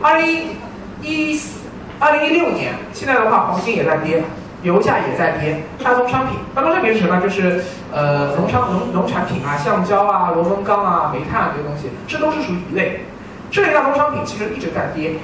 [0.00, 0.56] 二零
[1.02, 1.66] 一四、
[1.98, 4.22] 二零一六年，现在的话黄金也在跌，
[4.62, 7.20] 油价也在跌，大宗商品，大宗商品是什么？
[7.20, 13.04] 就是呃农商农农产品啊，橡胶啊、螺纹钢啊、煤炭啊这些东西，这都是属于一类。
[13.50, 15.14] 这类大宗商品其实一直在跌，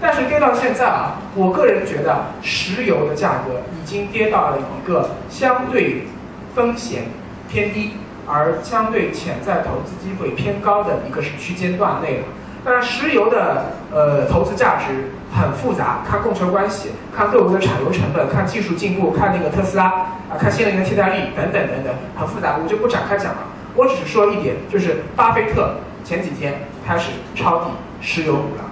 [0.00, 6.08] 但是跌到现在啊，我个人觉得石油的价格已经跌到了一个相对
[6.54, 7.04] 风险
[7.48, 7.92] 偏低。
[8.26, 12.24] 而相对潜在投资机会偏高的一个是区间段内了。
[12.64, 23.38] 当然，石油的呃投资价值很复杂，看供求关系，看各国的产油成本，看技术进步，看那个特斯拉啊，看新能源替代率等等等等，很复杂，我就不展开讲了。
[23.76, 28.64] 我只是说一点，就是巴菲特前几天开始抄底石油股了。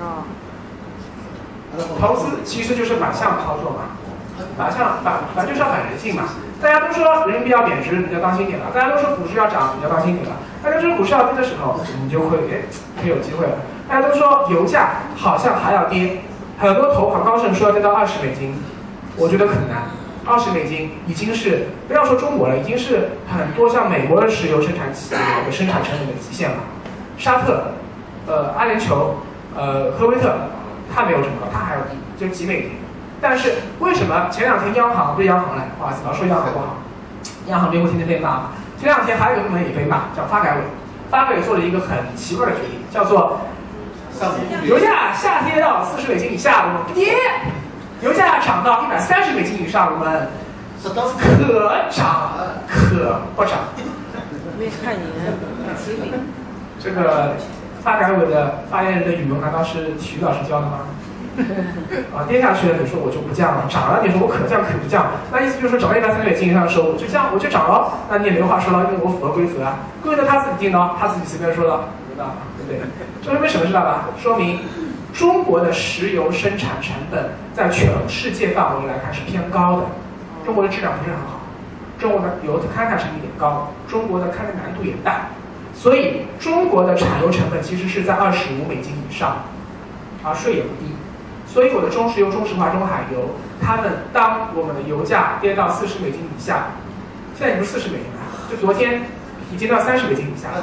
[0.00, 0.24] 哦。
[2.00, 3.94] 投资其实就是反向操作嘛，
[4.56, 6.24] 反向反反就是要反人性嘛。
[6.62, 12.62] 大家都说人民币要贬值，你要当心点了；大家都说股市要涨，你要当心点了；大家说股市要跌的时候，你就会哎，
[13.00, 13.52] 很有机会了。
[13.88, 16.22] 大家都说油价好像还要跌，
[16.58, 18.54] 很多投行高盛说要跌到二十美金，
[19.16, 19.82] 我觉得很难。
[20.24, 26.56] 二十美金已经是不要说中国了，已经是很多像美国的石油生产企业的生产成本的极限了。
[27.16, 27.74] 沙特、
[28.26, 29.10] 呃阿联酋、
[29.54, 30.34] 呃科威特，
[30.92, 32.70] 它没有这么高，它还要低，就几美金。
[33.20, 36.76] 但是为什么前两天央行对央行来，不好意思，老说央行不好，
[37.48, 38.42] 央行别不天天被骂嘛。
[38.78, 40.62] 前两天还有一个部门也被骂，叫发改委，
[41.10, 43.40] 发改委做了一个很奇怪的决定，叫做
[44.64, 47.14] 油价下跌到四十美金以下，我们不跌；
[48.02, 50.28] 油价涨到一百三十美金以上，我们
[51.18, 52.32] 可涨
[52.68, 53.58] 可不涨。
[54.58, 56.18] 没看你的
[56.78, 57.34] 这个
[57.82, 60.80] 发改委的发言人的语文难道是体育老师教的吗？
[62.16, 65.06] 啊，跌下去了，你说我就不降了；涨了，你说我可降可不降。
[65.30, 67.92] 那意思就是说，涨到一百三十美金以上的时候，我就降，我就涨了。
[68.10, 72.80] 那你也没话说了，因为我符合规则啊，规则他自己定的，他自己随便说的，知道对不对？
[73.22, 73.66] 这说明什么？
[73.66, 74.08] 知道吧？
[74.16, 74.60] 说明
[75.12, 79.82] 中国的石油生产成本在全世界范围来看是偏高的，
[80.44, 81.40] 中国的质量不是很好，
[81.98, 85.28] 中国的油的开采成本也高，中国的开采难度也大，
[85.74, 89.44] 所以中国的产油成本其实是在二十五美金以上，
[90.22, 90.95] 而税也不低。
[91.56, 93.30] 所以我的中石油、中石化、中海油，
[93.62, 96.66] 他们当我们的油价跌到四十美金以下，
[97.34, 99.04] 现在已经四十美金了，就昨天
[99.50, 100.62] 已经到三十美金以下了。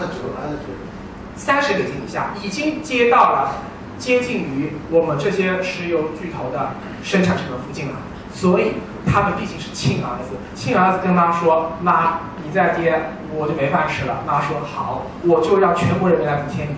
[1.36, 3.56] 三十美金以下已经接到了
[3.98, 7.94] 接近于我们这些石油巨头的生产成本附近了。
[8.32, 13.02] 所以他们毕竟是亲儿子，亲儿子跟妈说：“妈，你再跌
[13.34, 16.76] 我就没饭吃了。”妈说：“好，我就让全国人民来补贴你。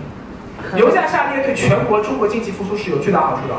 [0.80, 3.54] ”油价下跌对全国中国经济复苏是有巨大好处的。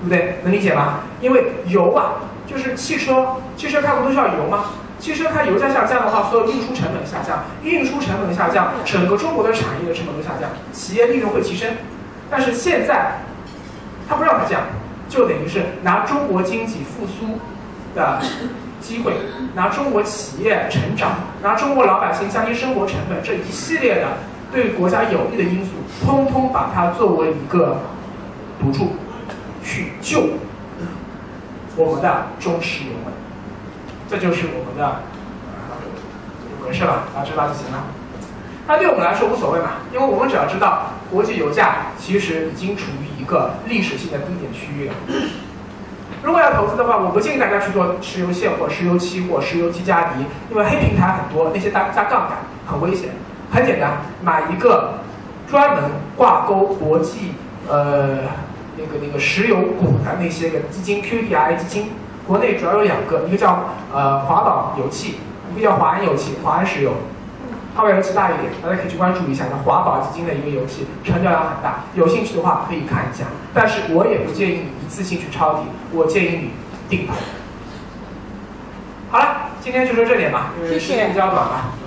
[0.00, 0.38] 对不对？
[0.44, 1.00] 能理解吗？
[1.20, 2.14] 因为油啊，
[2.46, 4.66] 就是汽车，汽车开不都需要油吗？
[4.98, 11.70] 汽车它油价下降的话，所有运输成本下降，运输成本下降，整个中国的产业的成本都下降，企业利润会提升。
[12.30, 13.20] 但是现在，
[14.08, 14.62] 他不让它降，
[15.08, 17.38] 就等于是拿中国经济复苏
[17.94, 18.20] 的
[18.80, 19.12] 机会，
[19.54, 24.08] 拿中国企业成长，拿中国老百姓降低生活成本这一系列的
[24.52, 25.70] 对国家有利的因素，
[26.04, 27.78] 通通把它作为一个
[28.60, 28.96] 赌注。
[29.68, 30.30] 去救
[31.76, 33.12] 我们的中石油们，
[34.08, 35.02] 这就是我们的
[36.64, 37.84] 回事了，大家知道就行了。
[38.66, 44.94] 那对我们来说无所谓嘛，因为我们只要知道国际油价其实已经处于一个历史性的低点区域了。
[46.22, 53.10] 如果要投资的话，我不建议大家去做石油现货、石油期货、石油基加迪，因为黑平台很多，那些加加杠杆很危险。
[53.52, 54.94] 很简单，买一个
[55.46, 55.84] 专门
[56.16, 57.34] 挂钩国际
[57.68, 58.47] 呃。
[58.88, 61.90] 那个那个石油股的那些个基金，QDII 基金，
[62.26, 65.16] 国内主要有两个，一个叫呃华宝油气，
[65.52, 66.92] 一个叫华安油气，华安石油，
[67.76, 69.44] 它比油气大一点，大家可以去关注一下。
[69.50, 73.26] 那华宝基金的一个油气，成交量很大，有兴趣的话可以看一下。
[73.52, 76.50] 但是我也不建议你一次性去抄底，我建议你
[76.88, 77.14] 定投。
[79.10, 81.72] 好了，今天就说这点吧，因为时间比较短吧。
[81.72, 81.77] 大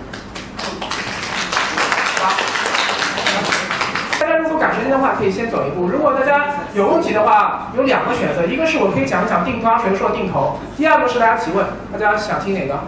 [4.82, 5.88] 时间的话，可以先走一步。
[5.88, 11.64] 如果大家有问题的话，有两个选择，一个是我可以讲一讲定投，谁说定投；第二个是大家提问，
[11.94, 12.80] 大家想听哪个？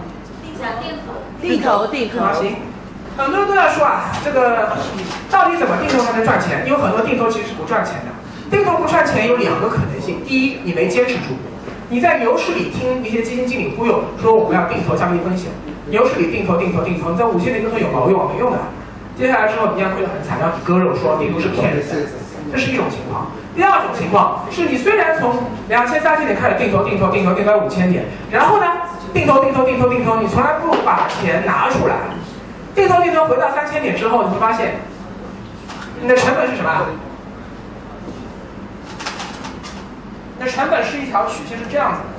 [0.59, 1.13] 想定投。
[1.39, 2.41] 定投，定投。
[2.41, 2.55] 行。
[3.15, 4.73] 很多人都在说啊，这个
[5.29, 6.65] 到底怎么定投才能赚钱？
[6.65, 8.09] 因为很多定投其实是不赚钱的。
[8.49, 11.37] 定投不赚钱有两个可能性：第一，你没坚持住；
[11.89, 15.51] 你在牛市里听一些基金经理忽悠，说我们要定投降低风险，
[15.91, 18.27] 牛市里定投定投定投，你在五线的定投有毛用？
[18.33, 18.57] 没用的。
[19.17, 21.95] 接下来之后，你一样亏得很惨，要你割肉，说你不是骗人的，
[22.51, 23.27] 这是一种情况。
[23.55, 25.35] 第二种情况是你虽然从
[25.69, 28.65] 两千三千点开始定投，定投，定投，定到五千点，然后呢，
[29.13, 31.95] 定投，定投，定投，定投，你从来不把钱拿出来，
[32.73, 34.73] 定投定投回到三千点之后，你会发现，
[36.01, 36.71] 你的成本是什么？
[40.39, 42.12] 你的成本是一条曲线是这样子的，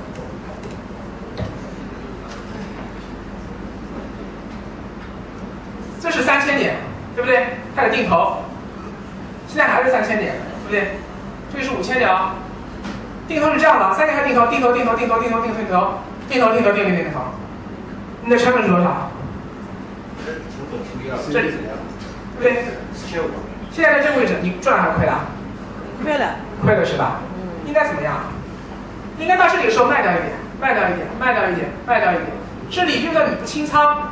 [6.05, 6.75] 这是三千点，
[7.15, 7.47] 对不对？
[7.75, 8.43] 开始定投，
[9.47, 10.97] 现在还是三千点，对不对？
[11.51, 12.35] 这里是五千点啊。
[13.27, 15.97] 定投是这样的，三千开始定投，定投定投定投定投定投定投
[16.29, 17.21] 定投定投定投定投，
[18.23, 19.09] 你的成本是多少？
[21.31, 22.63] 这里，对不对？
[22.93, 23.25] 四千五。
[23.71, 25.25] 现在在这个位置，你赚了还是亏了？
[26.03, 27.19] 亏了，亏了是吧？
[27.65, 28.13] 应该怎么样？
[29.17, 32.27] 应该到这里的时候卖掉一点，卖掉一点，卖掉一点，卖掉一点。
[32.69, 34.11] 这里就算你不清仓，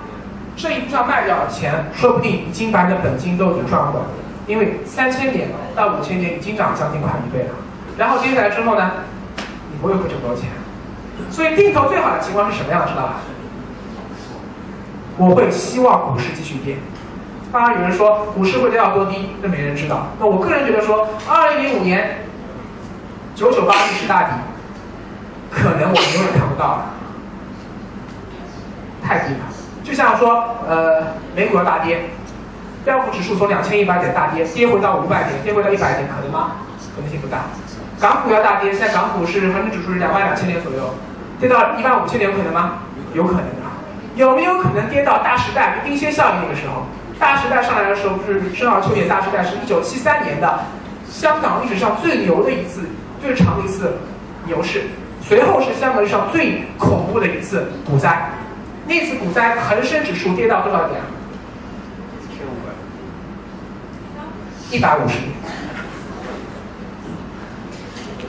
[0.56, 4.10] 这一票卖掉的钱，说不定已经把你的本金都已经赚回来了。
[4.46, 7.54] 因为三千点到五千点已经涨将近快一倍了。
[7.98, 8.92] 然后接下来之后呢，
[9.72, 10.50] 你不会亏这么多钱。
[11.32, 13.14] 所以定投最好的情况是什么样的，知道吧？
[15.18, 16.78] 我会希望股市继续跌。
[17.52, 20.08] 当然有人说股市会跌到多低，那没人知道。
[20.20, 22.26] 那我个人觉得说，二零零五年
[23.36, 24.32] 九九八历史大底，
[25.52, 26.86] 可能我永远看不到了，
[29.04, 29.53] 太低了。
[29.84, 31.04] 就像说，呃，
[31.36, 32.02] 美股要大跌，
[32.86, 36.52] 标普指数从两千一百点大跌，跌回到五百点，跌回到一百点，可能吗？
[36.96, 37.40] 可能性不大。
[38.00, 40.96] 港股要大跌，现在港股是恒生指数是两万两千点左右，
[41.40, 42.80] 跌到一万五千点有可能吗？
[43.14, 43.64] 有可能的。
[44.16, 46.84] 有没有可能跌到大时代就丁歇效应那个时候？
[47.20, 50.60] 大时代上来的时候，不是正好秋野大时代是一九七三年的
[51.10, 52.82] 香港历史上最牛的一次、
[53.22, 53.98] 最长的一次
[54.46, 54.84] 牛市，
[55.22, 58.30] 随后是香港历史上最恐怖的一次股灾。
[58.86, 61.00] 那次股灾，恒生指数跌到多少点？
[62.22, 62.74] 四千五百。
[64.70, 65.32] 一百五十点。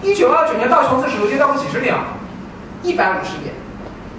[0.02, 2.08] 一九二九年道琼斯指数跌到过几十点啊？
[2.82, 3.54] 一百五十点，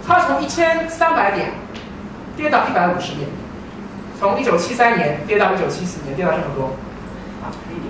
[0.05, 1.53] 它从一千三百点
[2.35, 3.29] 跌到一百五十点，
[4.19, 6.71] 从一九七三年跌到一九七四年，跌到这么多。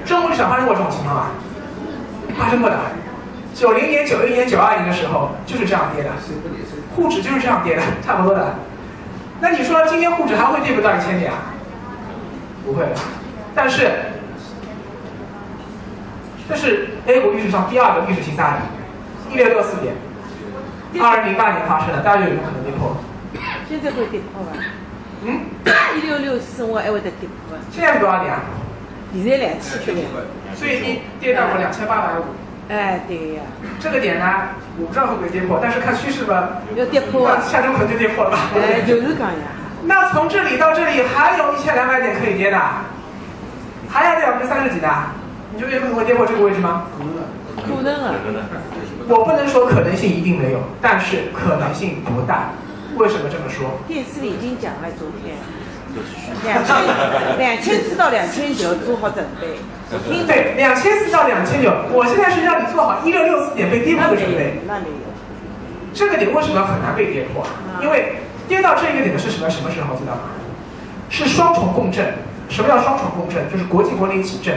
[0.06, 1.32] 中国历史上发生过这种情况吗？
[2.38, 2.78] 发生过的。
[3.56, 6.10] 九零年、九一年、九二年的时候就是这样跌的，
[6.96, 8.56] 沪指就是这样跌的， 差不多的。
[9.42, 11.38] 那你说今天沪指还会跌不到一千点啊？
[12.66, 12.98] 不会了。
[13.54, 13.92] 但是
[16.50, 19.94] 这是 A 股历史上第二个历史性大底，一六六四点，
[21.04, 22.96] 二零零八年发生的，大家有没有可能跌破？
[23.68, 24.52] 现在会跌破吧？
[25.24, 25.42] 嗯，
[25.98, 27.64] 一六六四我还会得跌破吧？
[27.72, 28.42] 现在是多少点啊？
[29.14, 30.06] 现在两千多点。
[30.56, 32.24] 最低跌到过两千八百五，
[32.68, 33.42] 哎，对呀，
[33.80, 34.26] 这个点呢，
[34.80, 37.40] 我不知道会不会跌破，但是看趋势吧，要跌破啊！
[37.40, 38.50] 下周可能就跌破了吧。
[38.56, 39.46] 哎，就是讲呀，
[39.84, 42.60] 那从这里到这里还有一千两百点可以跌的，
[43.88, 44.90] 还要跌百分之三十几的，
[45.54, 46.88] 你觉得有可能会跌破这个位置吗？
[47.56, 48.14] 可能啊，
[49.08, 52.50] 我不能说可能性一定没有，但是可能性不大。
[52.98, 53.78] 为什么这么说？
[53.88, 55.36] 电视里已经讲了，昨天
[56.44, 56.76] 两千
[57.38, 59.48] 两千四到两千九做好准备。
[60.28, 64.60] 对，两千四到两千九，我现在是让你做好一六六四点被跌破的准备。
[64.68, 65.08] 那没有，
[65.94, 67.46] 这个点为什么很难被跌破？
[67.82, 68.16] 因为
[68.48, 69.96] 跌到这个点的是什么什么时候？
[69.96, 70.22] 知道吗？
[71.10, 72.14] 是双重共振。
[72.50, 73.50] 什么叫双重共振？
[73.52, 74.56] 就是国际国内一起震。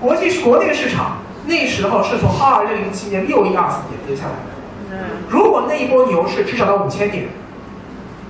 [0.00, 4.92] 国际是国内市场，那时候是从二零零七年六一二四点跌下来的。
[4.92, 7.24] 嗯，如果那一波牛市至少到五千点，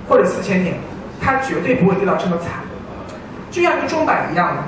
[0.07, 0.75] 或者四千点，
[1.21, 2.61] 它绝对不会跌到这么惨。
[3.51, 4.63] 就像一个钟摆一样的，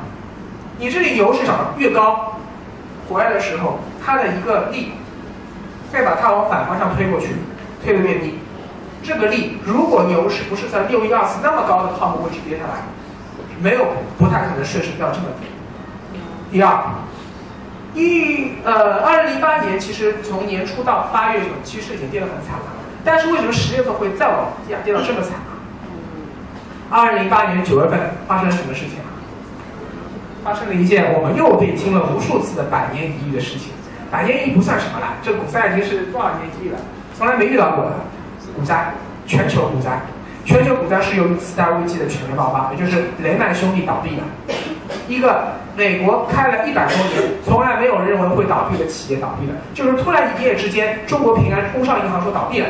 [0.80, 2.38] 你这里牛市涨得越高，
[3.08, 4.94] 回来的时候，它的一个力
[5.92, 7.36] 再把它往反方向推过去，
[7.84, 8.40] 推得越低。
[9.04, 12.82] 这个力，如果牛市不是在六一二四那么高的泡沫位置跌下来，
[13.60, 13.86] 没有
[14.18, 15.48] 不太可能顺势掉这么低。
[16.52, 16.84] 第二，
[17.94, 22.66] 一呃，二零零八年其实从年初到八月份，其实已经跌得很惨了。
[23.04, 25.34] 但是为什么十月份会再往下跌到这么惨？
[26.92, 28.98] 二零零八年九月份发生了什么事情？
[30.44, 33.72] 发生了一件我们又被听了无数次的百年一遇的事情。
[34.12, 36.80] 百年一遇不算什么了，这股灾已经是多少年一遇了，
[37.18, 37.92] 从来没遇到过的
[38.58, 38.94] 股灾，
[39.26, 40.02] 全球股灾。
[40.44, 44.24] 全球股灾是由于次贷危机的全面爆发，也就是雷曼兄弟倒闭了。
[45.08, 52.68] 一个美国开了一百多年，从来没有认为会倒闭的企业倒闭了，就是突然一夜之间，中国平安工商银行说倒闭了，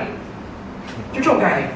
[1.12, 1.70] 就这种概念。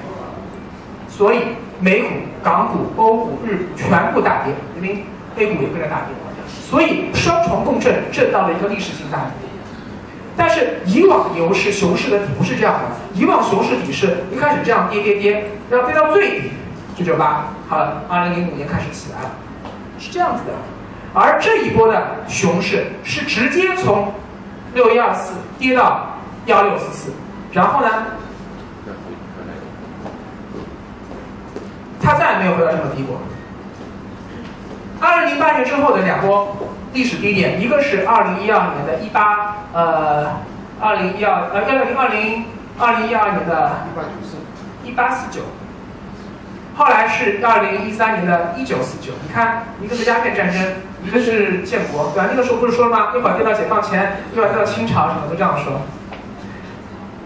[1.07, 1.39] 所以
[1.79, 2.07] 美股、
[2.43, 5.03] 港股、欧股、日股全部大跌，因为
[5.37, 6.15] A 股也跟着大跌，
[6.69, 9.47] 所以双重共振震到了一个历史性大底。
[10.37, 12.81] 但是以往牛市、熊市的底不是这样的，
[13.13, 16.51] 以往熊市底是一开始这样跌跌跌，然后跌到最底，
[16.97, 19.31] 九九八，好了，二零零五年开始起来了，
[19.97, 20.51] 是这样子的。
[21.13, 24.11] 而这一波的熊市是直接从
[24.73, 27.13] 六一二四跌到幺六四四，
[27.53, 27.89] 然后呢，
[32.05, 33.17] 它再也没有回到这么低过。
[34.99, 36.55] 二零零八年之后的两波
[36.93, 40.37] 历史低点，一个是二零一二年的一八呃
[40.79, 42.45] 二零一二呃二零二零
[42.77, 44.37] 二零一二年的一八九四，
[44.83, 45.41] 一八四九，
[46.75, 49.11] 后来是二零一三年的一九四九。
[49.27, 50.61] 你看，一个是鸦片战争，
[51.03, 52.29] 一个是建国，对吧？
[52.29, 53.07] 那个时候不是说了吗？
[53.15, 55.81] 一会儿跌到解放前，一会儿跌到清朝，什么都这样说。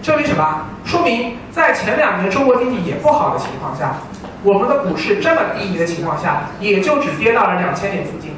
[0.02, 0.62] 证明什么？
[0.86, 3.96] 说明在前两年中国经济也不好的情况下，
[4.44, 8.32] 我们的股市这么低迷的情况下，也就只跌到了两千点附近，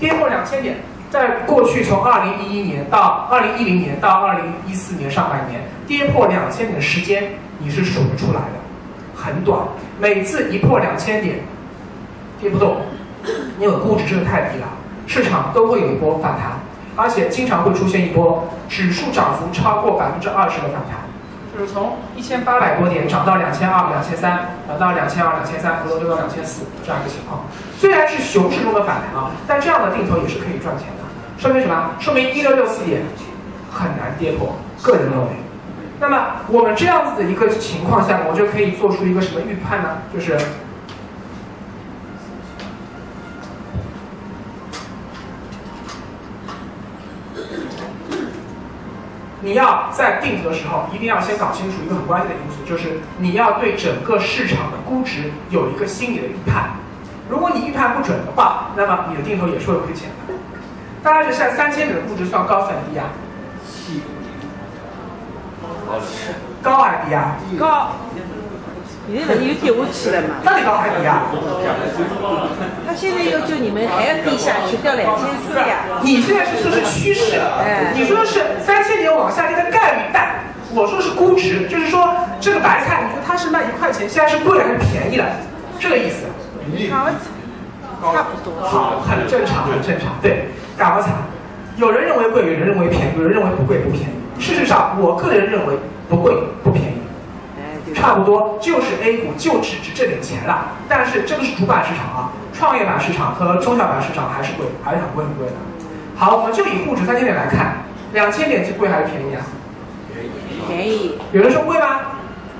[0.00, 0.76] 跌破两千点。
[1.10, 9.60] 在过去从二零一一年到二零一零年到二零一四年上半年，跌破两千点的时间你是数得出来的，很短。
[10.00, 11.38] 每次一破两千点，
[12.40, 12.78] 跌不动，
[13.60, 14.66] 因为估值真的太低了，
[15.06, 16.58] 市场都会有一波反弹，
[16.96, 21.03] 而且经常会出现一波指数涨幅超过百分之二十的反弹。
[21.54, 27.44] 就是从一千八百多点涨到两千二、两千三，涨到两千二、两千三，回头又到两千四这样一个情况。
[27.78, 31.04] 虽然是熊市中的反弹啊，但这样的定投也是可以赚钱的。
[31.38, 31.90] 说明什么？
[32.00, 33.02] 说明一六六四点
[33.70, 35.28] 很难跌破，个人认为。
[36.00, 39.98] 那么我们这样子的一个情况下，我就可以做出一个什么预判呢？
[40.12, 40.36] 就是
[49.44, 56.70] 你要在定投的时候，一定要先搞清楚一个很关键的因素，就是你要对整个市场的估值有一个心理的预判。
[57.28, 60.34] 如果你预判不准的话，那么你的定投也是会亏钱的。
[61.02, 63.04] 大家觉得现在三千点的估值算高算低啊？
[66.62, 67.36] 高还是低啊？
[67.58, 67.92] 高，
[69.12, 70.40] 现在人又跌下去了嘛？
[70.44, 71.26] 到底高还低啊？
[72.86, 75.84] 他现在要求你们还要跌下去，掉两千四呀？
[76.02, 80.36] 你现在是说是趋势，哎你说的是三千点往下跌的概率大，
[80.72, 85.26] 我说是估值，就是说这个白菜，你说它是卖一块钱，现在是贵了还是便宜了？
[85.78, 86.24] 这个意思。
[88.00, 88.66] 搞差不多。
[88.66, 90.14] 好，很正常，很正常。
[90.22, 90.48] 对，
[90.78, 91.12] 搞惨。
[91.76, 94.40] 有人认为贵，有人认为便宜，有人认为不贵不便宜。
[94.40, 95.74] 事实上，我个人认为
[96.08, 96.32] 不贵
[96.62, 96.96] 不便宜？
[97.94, 100.72] 差不多就是 A 股就只值这点钱了。
[100.88, 105.52] 但是这个是主板市场啊，创业板市场和中小板市场还是贵，还是很贵很贵的。
[106.16, 107.78] 好，我们就以沪指三千点来看，
[108.12, 109.40] 两千点是贵还是便宜啊？
[110.66, 111.18] 便宜。
[111.32, 112.00] 有人说贵吗？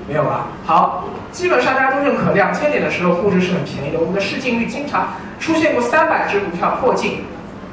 [0.07, 0.47] 没有吧。
[0.65, 3.99] 好，基本上大家都认可，两千点的时候沪指是很便宜的。
[3.99, 7.25] 我们的市净率经常出现过三百只股票破净，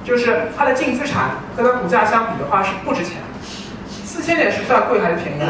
[0.05, 3.17] 就是它的净资产和它股价相比的话是不值钱。
[4.05, 5.41] 四千点是算贵还是便宜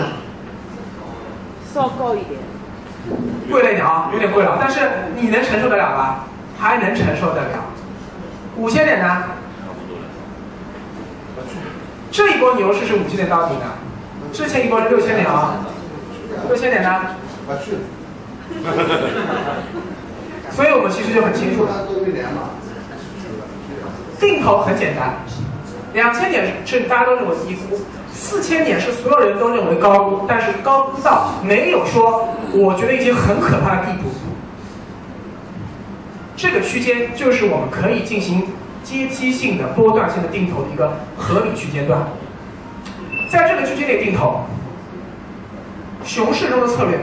[1.73, 1.75] 啊？
[1.75, 2.39] 稍高一点，
[3.51, 4.81] 贵了一点啊，有点贵了，但是
[5.16, 6.27] 你能承受得了吧？
[6.59, 7.64] 还能承受得了。
[8.57, 9.25] 五千点呢？
[12.11, 13.62] 这一波牛市是五千点到底的，
[14.33, 15.64] 之前一波是六千点啊，
[16.47, 17.01] 六千点呢？
[17.49, 17.73] 我去，
[20.51, 21.66] 所以我们其实就很清楚，
[24.20, 25.14] 定投很简单，
[25.95, 27.81] 两千点是大家都认为低估，
[28.12, 34.10] 四千点是所有人都认为高估，但是高估到没有说我觉得已经很可怕的地步。
[36.36, 38.48] 这个区间就是我们可以进行
[38.82, 42.00] 阶梯性的波段性的定投的一个合理区间段。
[43.30, 44.40] 在这个区间内定投，
[46.04, 47.00] 熊市中的策略，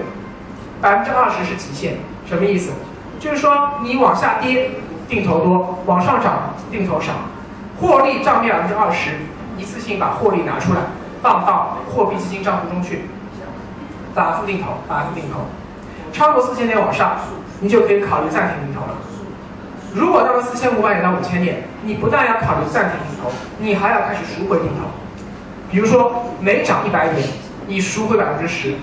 [0.81, 1.93] 百分之二十是极限，
[2.27, 2.71] 什么意思？
[3.19, 4.71] 就是说你往下跌
[5.07, 7.13] 定投多，往上涨定投少，
[7.79, 9.11] 获利账面百分之二十，
[9.57, 10.81] 一次性把获利拿出来
[11.21, 13.03] 放到货币基金账户中去，
[14.13, 15.41] 反复定投，反复定投，
[16.11, 17.17] 超过四千点往上，
[17.59, 18.97] 你就可以考虑暂停定投了。
[19.93, 24.85] 如果到了四千五百点到五千点，你不但要考虑暂停定投，你还要开始赎回定投。
[25.71, 27.27] 比如说每涨一百点，
[27.67, 28.75] 你赎回百分之十。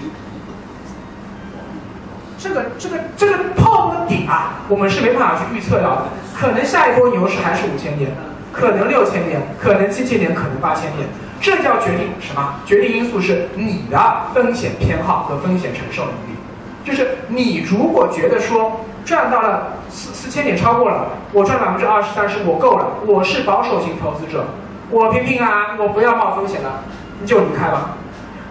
[2.39, 6.03] 这个这个这个泡沫的底啊，我们是没办法去预测到的。
[6.39, 8.11] 可能下一波牛市还是五千点，
[8.53, 11.09] 可能六千点，可能七千点，可能八千点。
[11.47, 12.55] 这叫决定什么？
[12.67, 13.97] 决定因素是你的
[14.35, 16.37] 风险偏好和风险承受能力。
[16.85, 24.45] 就是你如果觉得说赚到了四四千点超过了，我赚百分之二十三十我够了，我是保守型投资者，
[24.91, 26.83] 我拼拼啊，我不要冒风险了，
[27.21, 27.91] 你就离开吧。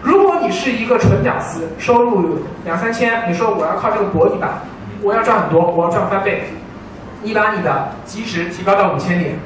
[0.00, 4.62] 如果你是一个纯屌丝，收入两三千，你说我要靠这个搏一把，
[5.02, 6.44] 我要赚很多，我要赚翻倍，
[7.22, 9.38] 你把你的极值提高到五千点、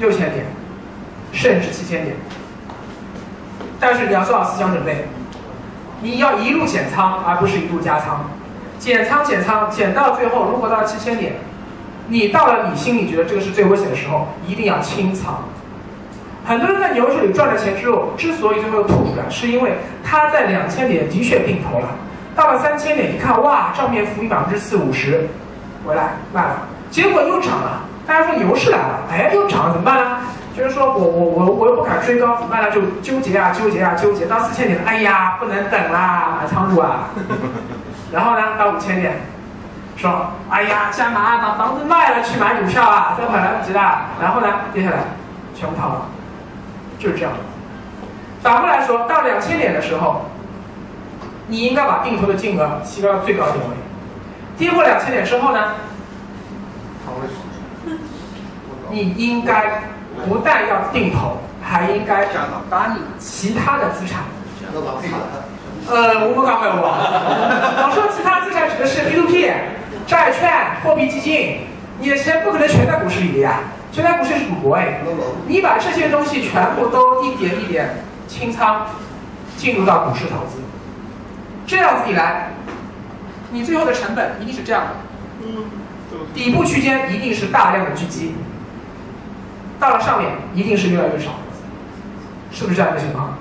[0.00, 0.46] 六千点，
[1.32, 2.16] 甚至七千点，
[3.78, 5.06] 但是你要做好思想准备，
[6.00, 8.24] 你要一路减仓，而不是一路加仓，
[8.78, 11.34] 减仓减仓减到最后，如果到七千点，
[12.08, 15.44] 你到了你心里觉得这个是最危险的时候，一定要清仓。
[16.44, 21.88] 很多人在牛市里赚了钱之后，之所以最后吐出来，是因为他在两千点的确定投了，
[22.34, 25.28] 到了三千点一看，哇，账面浮盈百分之四五十，
[25.86, 27.84] 回来卖了，结果又涨了。
[28.06, 30.16] 大家说牛市来了，哎，又涨了，怎么办呢？
[30.58, 32.70] 就是说我我我我又不敢追高，怎么办呢？
[32.72, 37.10] 就纠结啊纠结啊纠结，到四千点，哎呀，不能等啦，买仓主啊。
[38.10, 39.20] 然后呢，到五千点，
[39.96, 44.06] 说，哎呀，加码把房子卖了去买股票啊，根本来不及了。
[44.20, 44.96] 然后呢，接下来
[45.54, 46.06] 全部套了，
[46.98, 47.32] 就是这样。
[48.42, 50.22] 反过来说，到两千点的时候，
[51.46, 53.76] 你应该把定投的金额提高到最高点位。
[54.56, 55.74] 跌破两千点之后呢，
[58.90, 59.82] 你应该
[60.26, 62.26] 不但要定投，还应该
[62.70, 64.22] 把你其他的资产，
[65.88, 69.50] 呃，我不讲没有我，说其他资产指的是 P to P、
[70.06, 71.60] 债券、货币基金，
[72.00, 73.60] 你的钱不可能全在股市里的呀，
[73.92, 75.00] 全在股市是赌博哎，
[75.46, 78.86] 你把这些东西全部都一点一点清仓，
[79.56, 80.60] 进入到股市投资，
[81.66, 82.50] 这样子一来，
[83.50, 84.90] 你最后的成本一定是这样的，
[85.44, 85.64] 嗯
[86.34, 88.34] 底部区间一定是大量的聚集。
[89.78, 91.32] 到了上面一定是越来越少，
[92.50, 93.34] 是不是这样一个情况？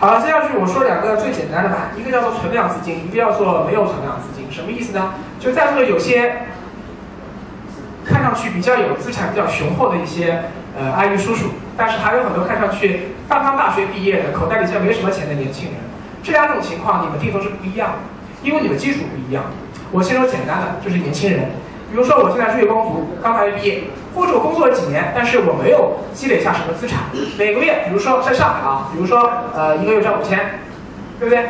[0.00, 4.46] 好了，接下去我说两个最简单的吧，一个叫做存量资金，一个叫做没有存量资金。
[4.48, 5.14] 什么意思呢？
[5.40, 6.46] 就在座有些
[8.04, 10.44] 看上去比较有资产、比较雄厚的一些
[10.78, 15.87] 呃阿姨叔叔，但是还有很多看上去刚刚大学毕业的，口袋里现在没什么钱的年轻人。
[16.28, 17.96] 这两种情况，你们定投是不一样的，
[18.42, 19.44] 因为你们基础不一样。
[19.90, 21.52] 我先说简单的，就是年轻人，
[21.90, 27.04] 比如说我现在是月光族，刚大学毕业，或者我工作了几年，但是我没有积累下什么资产，
[27.38, 29.26] 每个月，比如说在上海啊，比如说
[29.56, 30.60] 呃一个月赚五千，
[31.18, 31.46] 对不对？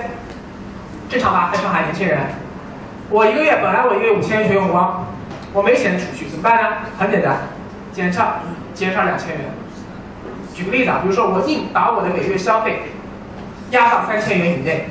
[1.10, 2.20] 正常吧，在上海年轻人，
[3.10, 5.04] 我一个月本来我一个月五千全用光，
[5.52, 6.68] 我没钱储蓄，怎么办呢？
[6.96, 7.48] 很简单，
[7.92, 8.34] 减账，
[8.74, 9.40] 减少两千元。
[10.54, 12.82] 举个例子啊，比如说我硬把我的每月消费。
[13.70, 14.88] 压到三千元以内，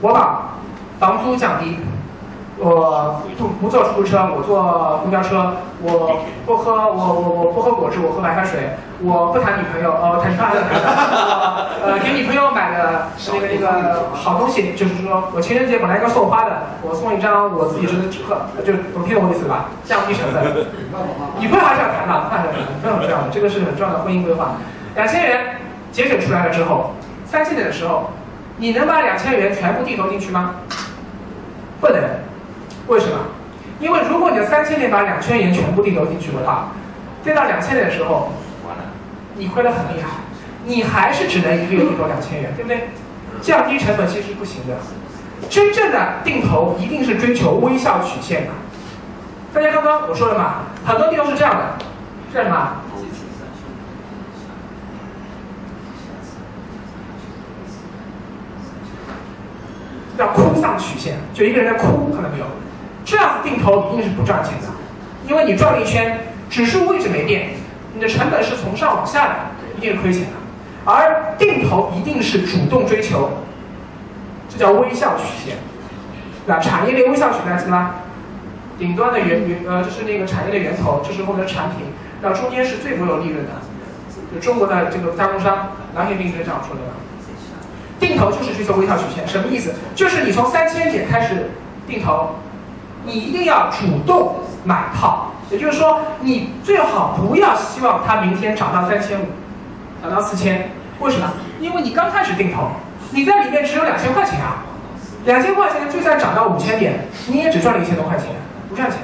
[0.00, 0.56] 我把
[0.98, 1.76] 房租降低，
[2.56, 8.70] 我不不坐出租车，我坐公交车，我不喝我我我不喝果汁，我喝白开水，
[9.02, 10.84] 我不谈女朋友，呃谈谈谈谈，
[11.84, 19.66] 呃 给女朋友买的那个那个好东西，就是说我情人节本来应该送花的，我送一张我自己折的纸鹤，就懂听懂我意思吧？
[19.84, 20.42] 降低成本，
[21.38, 22.48] 女朋友还是要谈的，还是
[22.88, 24.56] 要的，这个是很重要的婚姻规划。
[24.94, 25.56] 两千元
[25.92, 26.92] 节省出来了之后。
[27.30, 28.10] 三千点的时候，
[28.56, 30.56] 你能把两千元全部定投进去吗？
[31.80, 31.96] 不能，
[32.88, 33.12] 为什么？
[33.78, 36.72] 因为如果你的三千点把两千元全部定投进去的话，
[37.22, 38.32] 跌到两千点的时候，
[38.66, 38.82] 完了，
[39.36, 40.08] 你亏得很厉害，
[40.66, 42.88] 你还是只能一个月定投两千元，对不对？
[43.40, 44.74] 降低成本其实是不行的。
[45.48, 48.50] 真正的定投一定是追求微笑曲线的。
[49.54, 51.78] 大家刚刚我说了嘛，很多地方是这样的，
[52.34, 52.72] 叫什么？
[60.20, 62.44] 叫哭丧曲线，就一个人在哭，看到没有？
[63.06, 64.68] 这样子定投一定是不赚钱的，
[65.26, 67.54] 因为你转了一圈，指数位置没变，
[67.94, 69.34] 你的成本是从上往下的，
[69.78, 70.32] 一定是亏钱的。
[70.84, 73.30] 而定投一定是主动追求，
[74.50, 75.56] 这叫微笑曲线。
[76.44, 77.94] 那产业链微笑曲线什么？
[78.78, 81.86] 顶端的源源呃，就是那个产业的源头，这是后面的产品，
[82.20, 83.52] 然后中间是最不有利润的，
[84.34, 86.82] 就中国的这个加工商，蓝铁定是这样说的。
[88.00, 89.74] 定投就是追求微笑曲线，什么意思？
[89.94, 91.50] 就是你从三千点开始
[91.86, 92.30] 定投，
[93.04, 99.24] 你一定要主动买套，也就是说，你最好不要希望它明天涨到三千五，
[100.02, 100.70] 涨到四千。
[100.98, 101.30] 为什么？
[101.60, 102.70] 因为你刚开始定投，
[103.10, 104.64] 你在里面只有两千块钱啊，
[105.26, 108.26] 两千块钱就算涨到五千点，你也只赚了一千多块钱，
[108.68, 108.98] 不赚钱。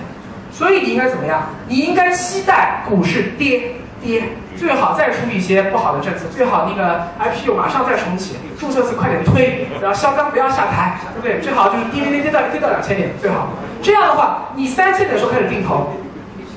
[0.50, 1.42] 所以你应该怎么样？
[1.68, 4.22] 你应该期待股市跌跌。
[4.56, 11.40] 最好再出一些不好的政策，最好那个 IPO 马上再重启，注册次快点推，然后肖钢不要下台，对不对？
[11.40, 13.48] 最好就是跌跌跌跌到跌到两千点最好。
[13.82, 15.92] 这样的话，你三千点的时候开始定投，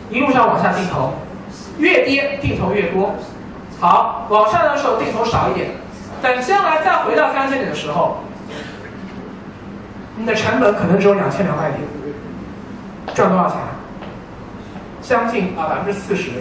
[0.10, 1.14] 一路上往下定投，
[1.78, 3.14] 越跌定投越多。
[3.80, 5.70] 好，往上的时候定投少一点，
[6.22, 8.18] 等将来再回到三千点的时候，
[10.16, 11.82] 你的成本可能只有两千两百点，
[13.14, 13.58] 赚多少钱？
[15.02, 16.32] 将近啊百分之四十。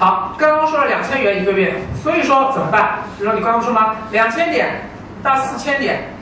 [0.00, 3.00] 好，刚刚说了两千元一个月，所以说怎么办？
[3.18, 3.96] 比如说你刚刚说吗？
[4.12, 4.88] 两千点
[5.22, 6.14] 到四千点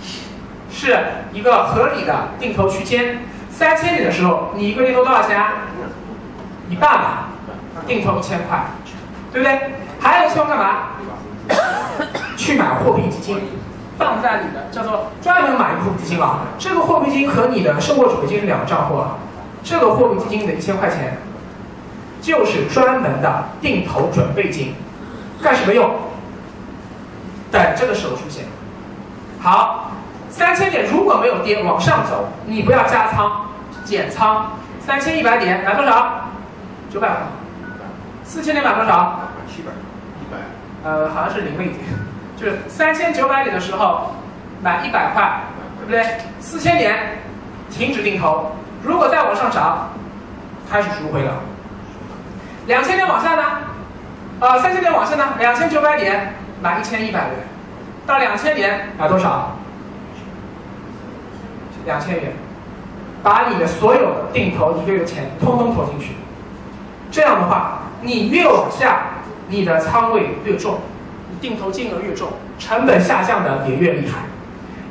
[0.68, 0.98] 是
[1.32, 3.20] 一个合理的定投区间。
[3.52, 5.38] 三千点的时候，你一个月投多少钱？
[5.38, 5.52] 啊
[6.68, 7.28] 一半吧，
[7.86, 8.64] 定投一千块，
[9.32, 9.70] 对不对？
[10.00, 10.78] 还有一千干嘛？
[12.36, 13.40] 去买货币基金，
[13.96, 16.40] 放在你的叫做专门买一个货币基金啊。
[16.58, 19.14] 这个货币基金和你的生活储备金是两个账户啊。
[19.62, 21.16] 这个货币基金的一千块钱。
[22.28, 24.74] 就是专门的定投准备金，
[25.42, 25.90] 干什么用？
[27.50, 28.44] 等这个时候出现。
[29.40, 29.92] 好，
[30.28, 33.46] 三千点如果没有跌往上走，你不要加仓，
[33.82, 34.52] 减仓。
[34.84, 36.28] 三千一百点买多少？
[36.92, 37.16] 九百块。
[38.24, 39.20] 四千点买多少？
[39.46, 39.70] 七百，
[40.20, 40.36] 一百。
[40.84, 41.80] 呃，好像是零了一点，
[42.36, 44.12] 就是三千九百点的时候
[44.62, 45.40] 买一百块，
[45.78, 46.18] 对不对？
[46.40, 47.22] 四千点
[47.70, 48.52] 停止定投，
[48.82, 49.88] 如果再往上涨，
[50.70, 51.32] 开始赎回了。
[52.68, 53.42] 两千点往下呢？
[54.40, 55.24] 啊，三千点往下呢？
[55.38, 57.36] 两千九百点买一千一百元，
[58.06, 59.56] 到两千点买多少？
[61.86, 62.32] 两千元，
[63.22, 66.16] 把你的所有定投一个月的钱通通投进去。
[67.10, 69.00] 这样的话，你越往下，
[69.48, 70.80] 你的仓位越重，
[71.30, 74.18] 你定投金额越重，成本下降的也越厉害。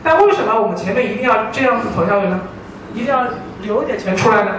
[0.03, 2.39] 但为什么我们前面一定要这样子投下去呢？
[2.95, 3.25] 一定要
[3.61, 4.51] 留一点钱出来呢？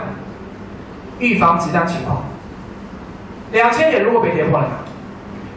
[1.19, 2.23] 预防极端情况。
[3.53, 4.73] 两千点如果被跌破了呢？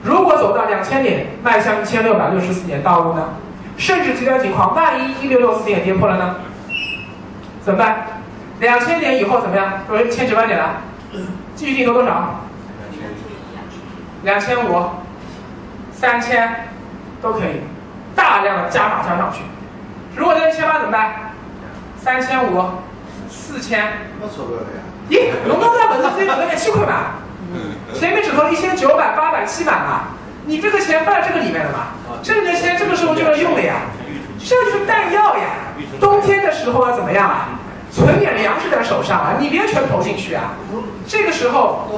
[0.04, 3.30] 如果走到两千点，迈向一千六百六十四点道路呢？
[3.78, 6.36] 甚至极端情况，万一一六六四点跌破了呢？
[7.64, 8.08] 怎么办？
[8.60, 9.82] 两千点以后怎么样？
[9.88, 10.78] 各位，千九百点了，
[11.56, 12.42] 继续定投多少？
[14.24, 14.84] 两千五、
[15.92, 16.68] 三千
[17.22, 17.62] 都可以，
[18.16, 19.42] 大量的加码加上去。
[20.16, 21.34] 如果在一千八怎么办？
[21.98, 22.64] 三千五、
[23.30, 23.88] 四千。
[24.20, 24.82] 那错不了呀。
[25.10, 27.21] 咦，龙哥在本子自己准备七块嘛？
[27.94, 30.10] 前面只投一千九百、八百、七百嘛，
[30.46, 31.88] 你这个钱放在这个里面了嘛？
[32.24, 33.76] 这里的钱这个时候就要用了呀，
[34.40, 35.44] 这就是弹药呀。
[36.00, 37.50] 冬天的时候要怎么样啊？
[37.92, 40.54] 存点粮食在手上啊，你别全投进去啊。
[41.08, 41.90] 这个时候，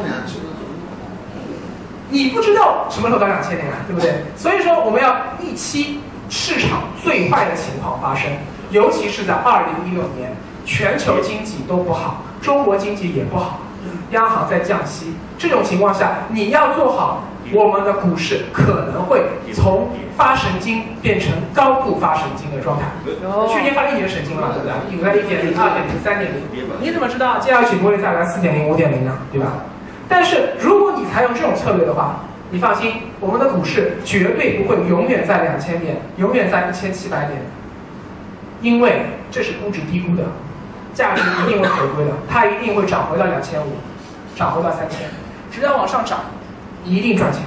[2.09, 4.23] 你不知道什么时候到两千年啊，对不对？
[4.35, 5.99] 所以说我们要预期
[6.29, 8.31] 市场最坏的情况发生，
[8.71, 10.35] 尤其是在二零一六年，
[10.65, 13.59] 全球经济都不好，中国经济也不好。
[14.13, 22.85] 央行在降息，这种情况下，你要做好，我们的股市可能会从发神经变成高度发神经的状态。
[23.51, 24.97] 去年发了一年神经了嘛，对不对？
[24.97, 26.41] 有在一点零、二点零、三点零，
[26.79, 29.17] 你怎么知道接下去不会再来四点零、五点零呢？
[29.31, 29.47] 对吧？
[30.07, 37.41] 但是如果你采用这种策略的话，你放心，我们的股市绝对不会永远在两千点，永远在一千七百点，
[38.61, 40.23] 因为这是估值低估的。
[40.93, 43.65] 价值一定会回归的，它一定会涨回到两千五，
[44.35, 45.09] 涨回到三千，
[45.51, 46.19] 只要往上涨，
[46.83, 47.41] 你一定赚钱。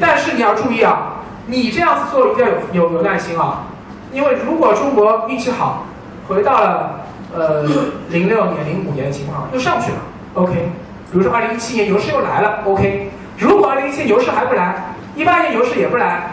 [0.00, 1.16] 但是你要注意啊，
[1.46, 3.64] 你这样子做一定要有有有耐心啊，
[4.12, 5.84] 因为如果中国运气好，
[6.28, 7.00] 回到了
[7.34, 7.64] 呃
[8.08, 9.98] 零六年、零五年的情况又上去了
[10.34, 10.70] ，OK。
[11.10, 13.10] 比如说二零一七年牛市又来了，OK。
[13.36, 16.30] 如果二零一七年牛市还不来，一八年牛市也不来。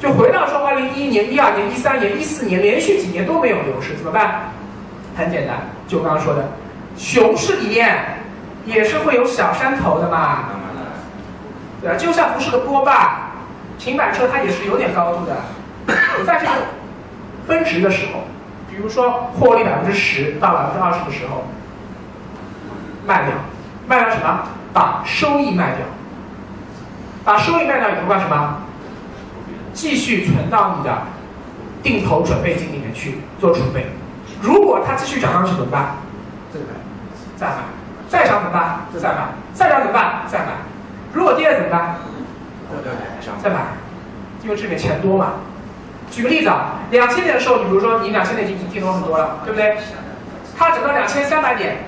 [0.00, 4.52] 就回到说，二零一一年、一二年、一三年、一四年连续几年都没有牛市，怎么办？
[5.16, 5.56] 很简单，
[5.88, 6.48] 就刚刚说的，
[6.98, 8.18] 熊市里面
[8.66, 10.50] 也是会有小山头的嘛，
[11.80, 11.96] 对吧？
[11.96, 13.30] 就像不是个波霸，
[13.78, 15.36] 平板车它也是有点高度的，
[16.26, 16.52] 在这个
[17.46, 18.24] 分值的时候，
[18.68, 21.44] 比如说获利百分之十到百分之二十的时候，
[23.06, 23.32] 卖掉，
[23.86, 24.40] 卖掉什么？
[24.72, 25.86] 把收益卖掉，
[27.24, 28.56] 把收益卖掉以后干什么？
[29.72, 30.98] 继续存到你的
[31.80, 33.86] 定投准备金里面去做储备。
[34.42, 35.94] 如果它继续涨上去怎么办？
[37.38, 37.56] 再买，
[38.08, 38.80] 再涨怎么办？
[38.98, 40.22] 再买，再涨怎么办？
[40.26, 40.46] 再买。
[41.12, 41.94] 如果跌了怎么办？
[43.42, 43.56] 再买，
[44.42, 45.34] 因为这里面钱多嘛。
[46.10, 49.76] 举个例子啊，两千年的时候，你比如说你两千年已经定投很多了，对不对？
[50.58, 51.84] 它涨到两千三百点，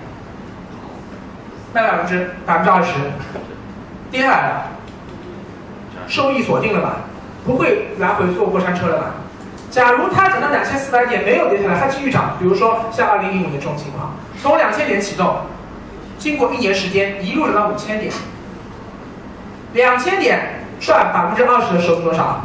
[1.72, 2.92] 卖百分之百分之二十，
[4.11, 4.62] 跌下来了，
[6.07, 6.96] 收益锁定了吧？
[7.44, 9.05] 不会来回坐过山车了吧？
[9.70, 15.36] 假如它涨到两千四百点没有跌下来，它继续涨，比如说像二零一五年这种情况，从两千点启动，
[16.18, 18.12] 经过一年时间一路涨到五千点，
[19.74, 22.45] 两千点赚百分之二十的时候是多少？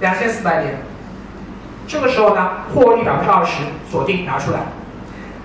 [0.00, 0.78] 两千四百点，
[1.86, 4.60] 这个时候呢，获利百分之二十锁定拿出来，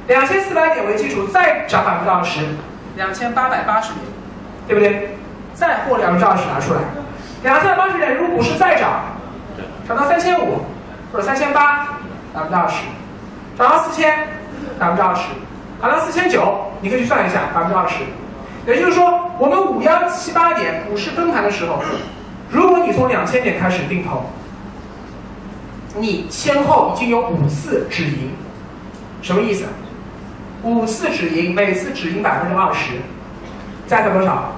[0.07, 2.41] 两千四百点为基础再涨百分之二十，
[2.95, 4.05] 两千八百八十点，
[4.67, 5.17] 对不对？
[5.53, 6.81] 再获百分之二十拿出来。
[7.43, 9.05] 两千八十点，如果股市再涨，
[9.87, 10.65] 涨到三千五
[11.13, 11.99] 或者三千八，
[12.33, 12.83] 百分之二十；
[13.57, 14.27] 涨到四千，
[14.77, 15.21] 百分之二十；
[15.81, 18.03] 涨到四千九，你可以去算一下，百分之二十。
[18.67, 21.79] 也就是说，我们五幺七八点股市崩盘的时候，
[22.49, 24.23] 如果你从两千点开始定投，
[25.97, 28.31] 你先后已经有五次止盈，
[29.21, 29.65] 什么意思？
[30.63, 32.93] 五次止盈，每次止盈百分之二十，
[33.85, 34.51] 加起来多少？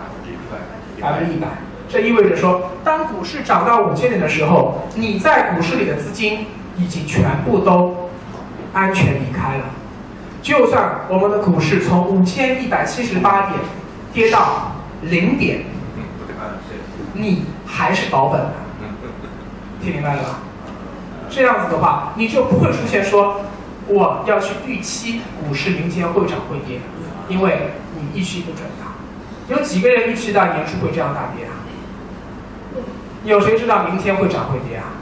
[1.02, 1.48] 百分之一百。
[1.90, 6.46] 这意味着说，当股市涨到五千点的时候，你在股市里的资金
[6.78, 8.10] 已经全部都
[8.72, 9.66] 安全离开了。
[10.48, 13.60] 就算我们的股市从五千一百七十八点
[14.14, 14.72] 跌到
[15.02, 15.66] 零点，
[17.12, 18.54] 你还是保本的，
[19.82, 20.40] 听明白了吧？
[21.30, 23.42] 这样子的话，你就不会出现说
[23.88, 26.80] 我要去预期股市明天会涨会跌，
[27.28, 29.54] 因为你预期不准的。
[29.54, 31.52] 有几个人预期到年初会这样大跌啊？
[33.26, 34.96] 有谁知道明天会涨会跌啊？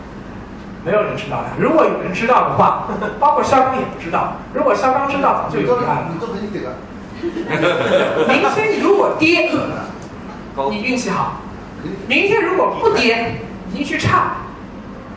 [0.86, 1.46] 没有人知道的。
[1.58, 2.88] 如果有人知道的话，
[3.20, 4.34] 包括肖钢也不知道。
[4.54, 6.08] 如果肖钢知道，早就有答案了。
[6.14, 6.72] 你这么一点了，
[8.30, 9.50] 明天如果跌，
[10.70, 11.42] 你运气好；
[12.08, 14.38] 明天如果不跌，你运气差，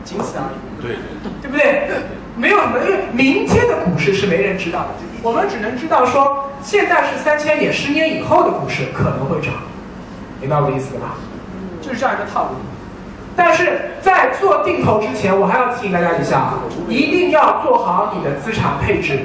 [0.03, 0.81] 仅此而已。
[0.81, 0.95] 对，
[1.41, 1.87] 对不对？
[2.35, 4.87] 没有什么，因为明天的股市是没人知道的，
[5.21, 9.53] 我们只能知道说现在是三千点，十年以后的股市可能会涨，
[10.41, 11.15] 明白我的意思了吧？
[11.81, 12.49] 就是这样一个套路。
[13.39, 16.59] 但是在做定投之前，我还要提醒大家一下啊，
[16.89, 19.21] 一定要做好你的资产配置。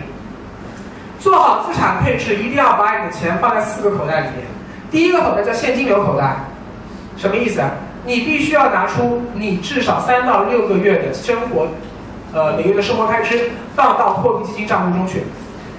[1.19, 4.47] 做好资产配置，一定要把你的钱放在四个口袋里面。
[4.89, 6.37] 第一个口袋叫现金流口袋，
[7.17, 7.73] 什么意思啊？
[8.05, 11.67] 你必须要拿出你至少三到六个月的生活，
[12.33, 15.25] 呃，每月的生活开支放到货币基金账户中去，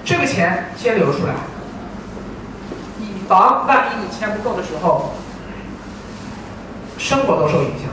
[0.04, 1.34] 这个钱先留出来，
[3.00, 5.14] 以防万一你钱不够的时候，
[6.98, 7.88] 生活都受影响，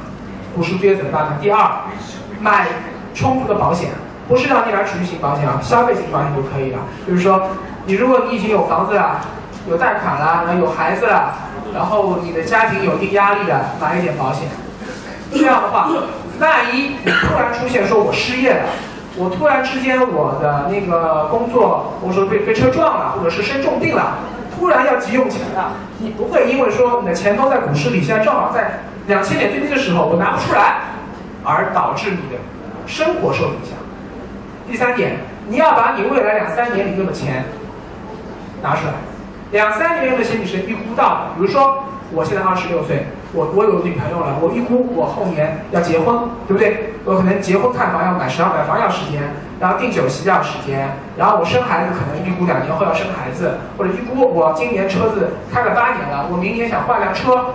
[0.54, 1.38] 股市跌怎么办呢？
[1.40, 1.70] 第二，
[2.40, 2.66] 买
[3.14, 3.90] 充足的保险，
[4.28, 6.78] 不是让你买储蓄型保险啊，消费型保险就可以了。
[7.06, 7.42] 就是说，
[7.86, 9.20] 你如果你已经有房子了，
[9.68, 11.34] 有贷款了，然后有孩子了，
[11.74, 14.48] 然后你的家庭有一定压力的，买一点保险。
[15.32, 15.88] 这样的话，
[16.40, 18.64] 万一你突然出现说我失业了，
[19.16, 24.18] 我突然之间我的那个工作，我说被被车撞了，或者是生重病了，
[24.58, 30.76] 突然要急用钱了，你不会因为说你的钱都在股市里，现在正好在两千点最低的时候我拿不出来，
[31.44, 32.38] 而导致你的
[32.86, 33.76] 生活受影响。
[34.68, 35.16] 第三点，
[35.48, 37.44] 你要把你未来两三年里用的钱
[38.62, 38.92] 拿出来，
[39.50, 41.20] 两三年用的钱你是预估到的。
[41.36, 46.92] 比如说，我现在二十六岁，我我有女朋友了，我预估我后年要结婚，对不对？
[47.04, 49.20] 我可能结婚看房要买房，买房要时间，
[49.58, 50.88] 然后订酒席要时间，
[51.18, 57.46] 然后我生孩子可能预估两年后要生孩子，或者预估我今年车子开了八年了，我明年想换辆车，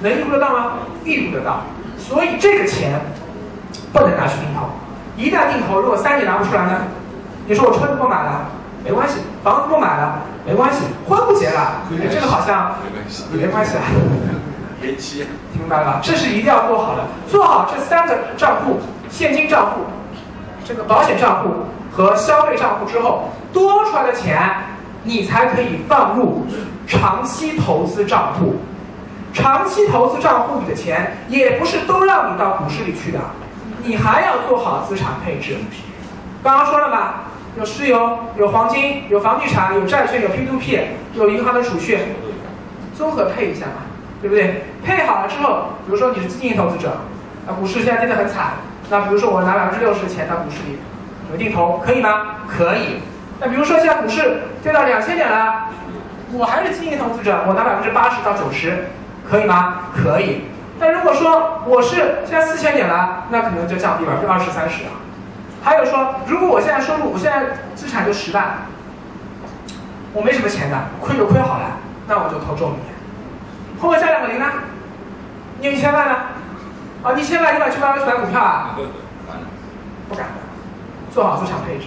[0.00, 0.72] 能预估得到吗？
[1.04, 1.60] 预估得到。
[1.98, 3.00] 所以这个钱
[3.92, 4.68] 不能拿去定投。
[5.16, 6.82] 一旦定投，如果三年拿不出来呢？
[7.46, 8.46] 你说我车子不买了，
[8.84, 13.82] 没关系；房子不买了，没关系；婚不结了，哎这个好像没关系，也没关系啊。
[14.82, 15.26] 延期。
[15.52, 16.00] 听明白了吧？
[16.02, 18.78] 这是一定要做好的，做好这三个账户：
[19.10, 19.80] 现金账户、
[20.64, 21.48] 这个保险账户
[21.90, 24.38] 和消费账户之后，多出来的钱，
[25.02, 26.46] 你才可以放入
[26.86, 28.54] 长期投资账户。
[29.32, 33.18] 长期投资账户里的钱，也不是都让你到股市里去的，
[33.84, 35.56] 你还要做好资产配置。
[36.42, 37.14] 刚刚说了嘛，
[37.56, 40.80] 有石油、有黄金、有房地产、有债券、有 P2P、
[41.14, 41.98] 有银行的储蓄，
[42.96, 43.82] 综合配一下嘛，
[44.20, 44.64] 对不对？
[44.84, 46.98] 配好了之后，比如说你是基金投资者，
[47.46, 48.52] 啊，股市现在跌得很惨，
[48.88, 50.78] 那比如说我拿百分之六十的钱到股市里
[51.30, 52.36] 有定投，可以吗？
[52.48, 53.00] 可以。
[53.40, 55.68] 那比如说现在股市跌到两千点了，
[56.32, 58.88] 我还是基金投资者，我拿百分之八十到九十，
[59.30, 59.74] 可以吗？
[59.94, 60.44] 可以。
[60.80, 65.02] 但如果说我是现在四千点了，那可能就降低百分之二十三十啊。
[65.62, 68.58] 还有说，如果我现在收入，我现在资产就十万，
[70.12, 72.94] 我没什么钱的，亏就亏好了，那我就投重一点。
[73.80, 74.46] 后面加两个零呢？
[75.60, 76.14] 你有一千万呢？
[77.02, 78.76] 啊，一千万你把去买去买股票啊？
[80.08, 80.32] 不敢的，
[81.12, 81.86] 做好资产配置，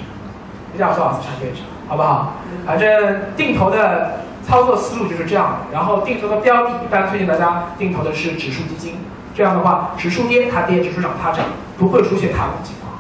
[0.74, 2.34] 一定要做好资产配置，好不好？
[2.68, 8.96] 反正定投的操作思路就是这样的，然后定投的标的，一般推荐大家定投的是指数基金，
[9.36, 11.46] 这样的话，指数跌它跌，指数涨它涨，
[11.78, 12.94] 不会出现踏空情况。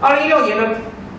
[0.00, 0.76] 二零一六年的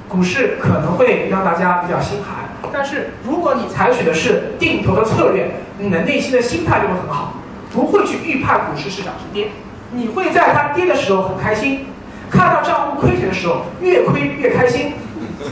[0.08, 7.34] 股市可能会让大家比较心寒，但是如果你采取的是定投的策略，你的内心的心态就会很好，
[7.74, 9.50] 不会去预判股市是涨是跌，
[9.91, 11.88] 你会在它跌的时候很开心，
[12.30, 14.93] 看到账户亏钱的时候越亏越开心，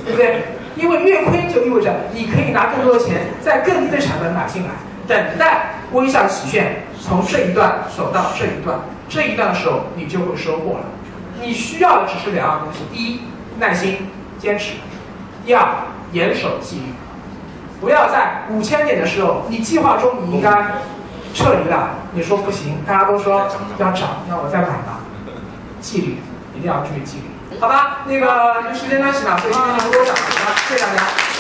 [0.06, 0.44] 对不对？
[0.78, 4.70] 因为越亏就意味着你可以拿更多的钱在更低的成本买进来，
[5.08, 10.86] 等待微笑曲线从这一段走到这一段，这一段的时候你就会收获了。
[11.42, 13.22] 你需要的只是两样东西：第一，
[13.60, 13.98] 耐心
[14.40, 14.74] 坚持；
[15.46, 15.66] 第二，
[16.12, 16.84] 严守纪律。
[17.80, 20.50] 不要在五千点的时候，你计划中你应该
[21.34, 23.48] 撤离了，你说不行，大家都说
[23.78, 25.00] 要涨，那我再买吧。
[25.80, 26.18] 纪律
[26.56, 27.24] 一定要注意纪律，
[27.60, 28.00] 好吧？
[28.06, 30.56] 那个因为时间关系呢，所以今天就不多讲了，好吧？
[30.68, 31.37] 谢谢大家。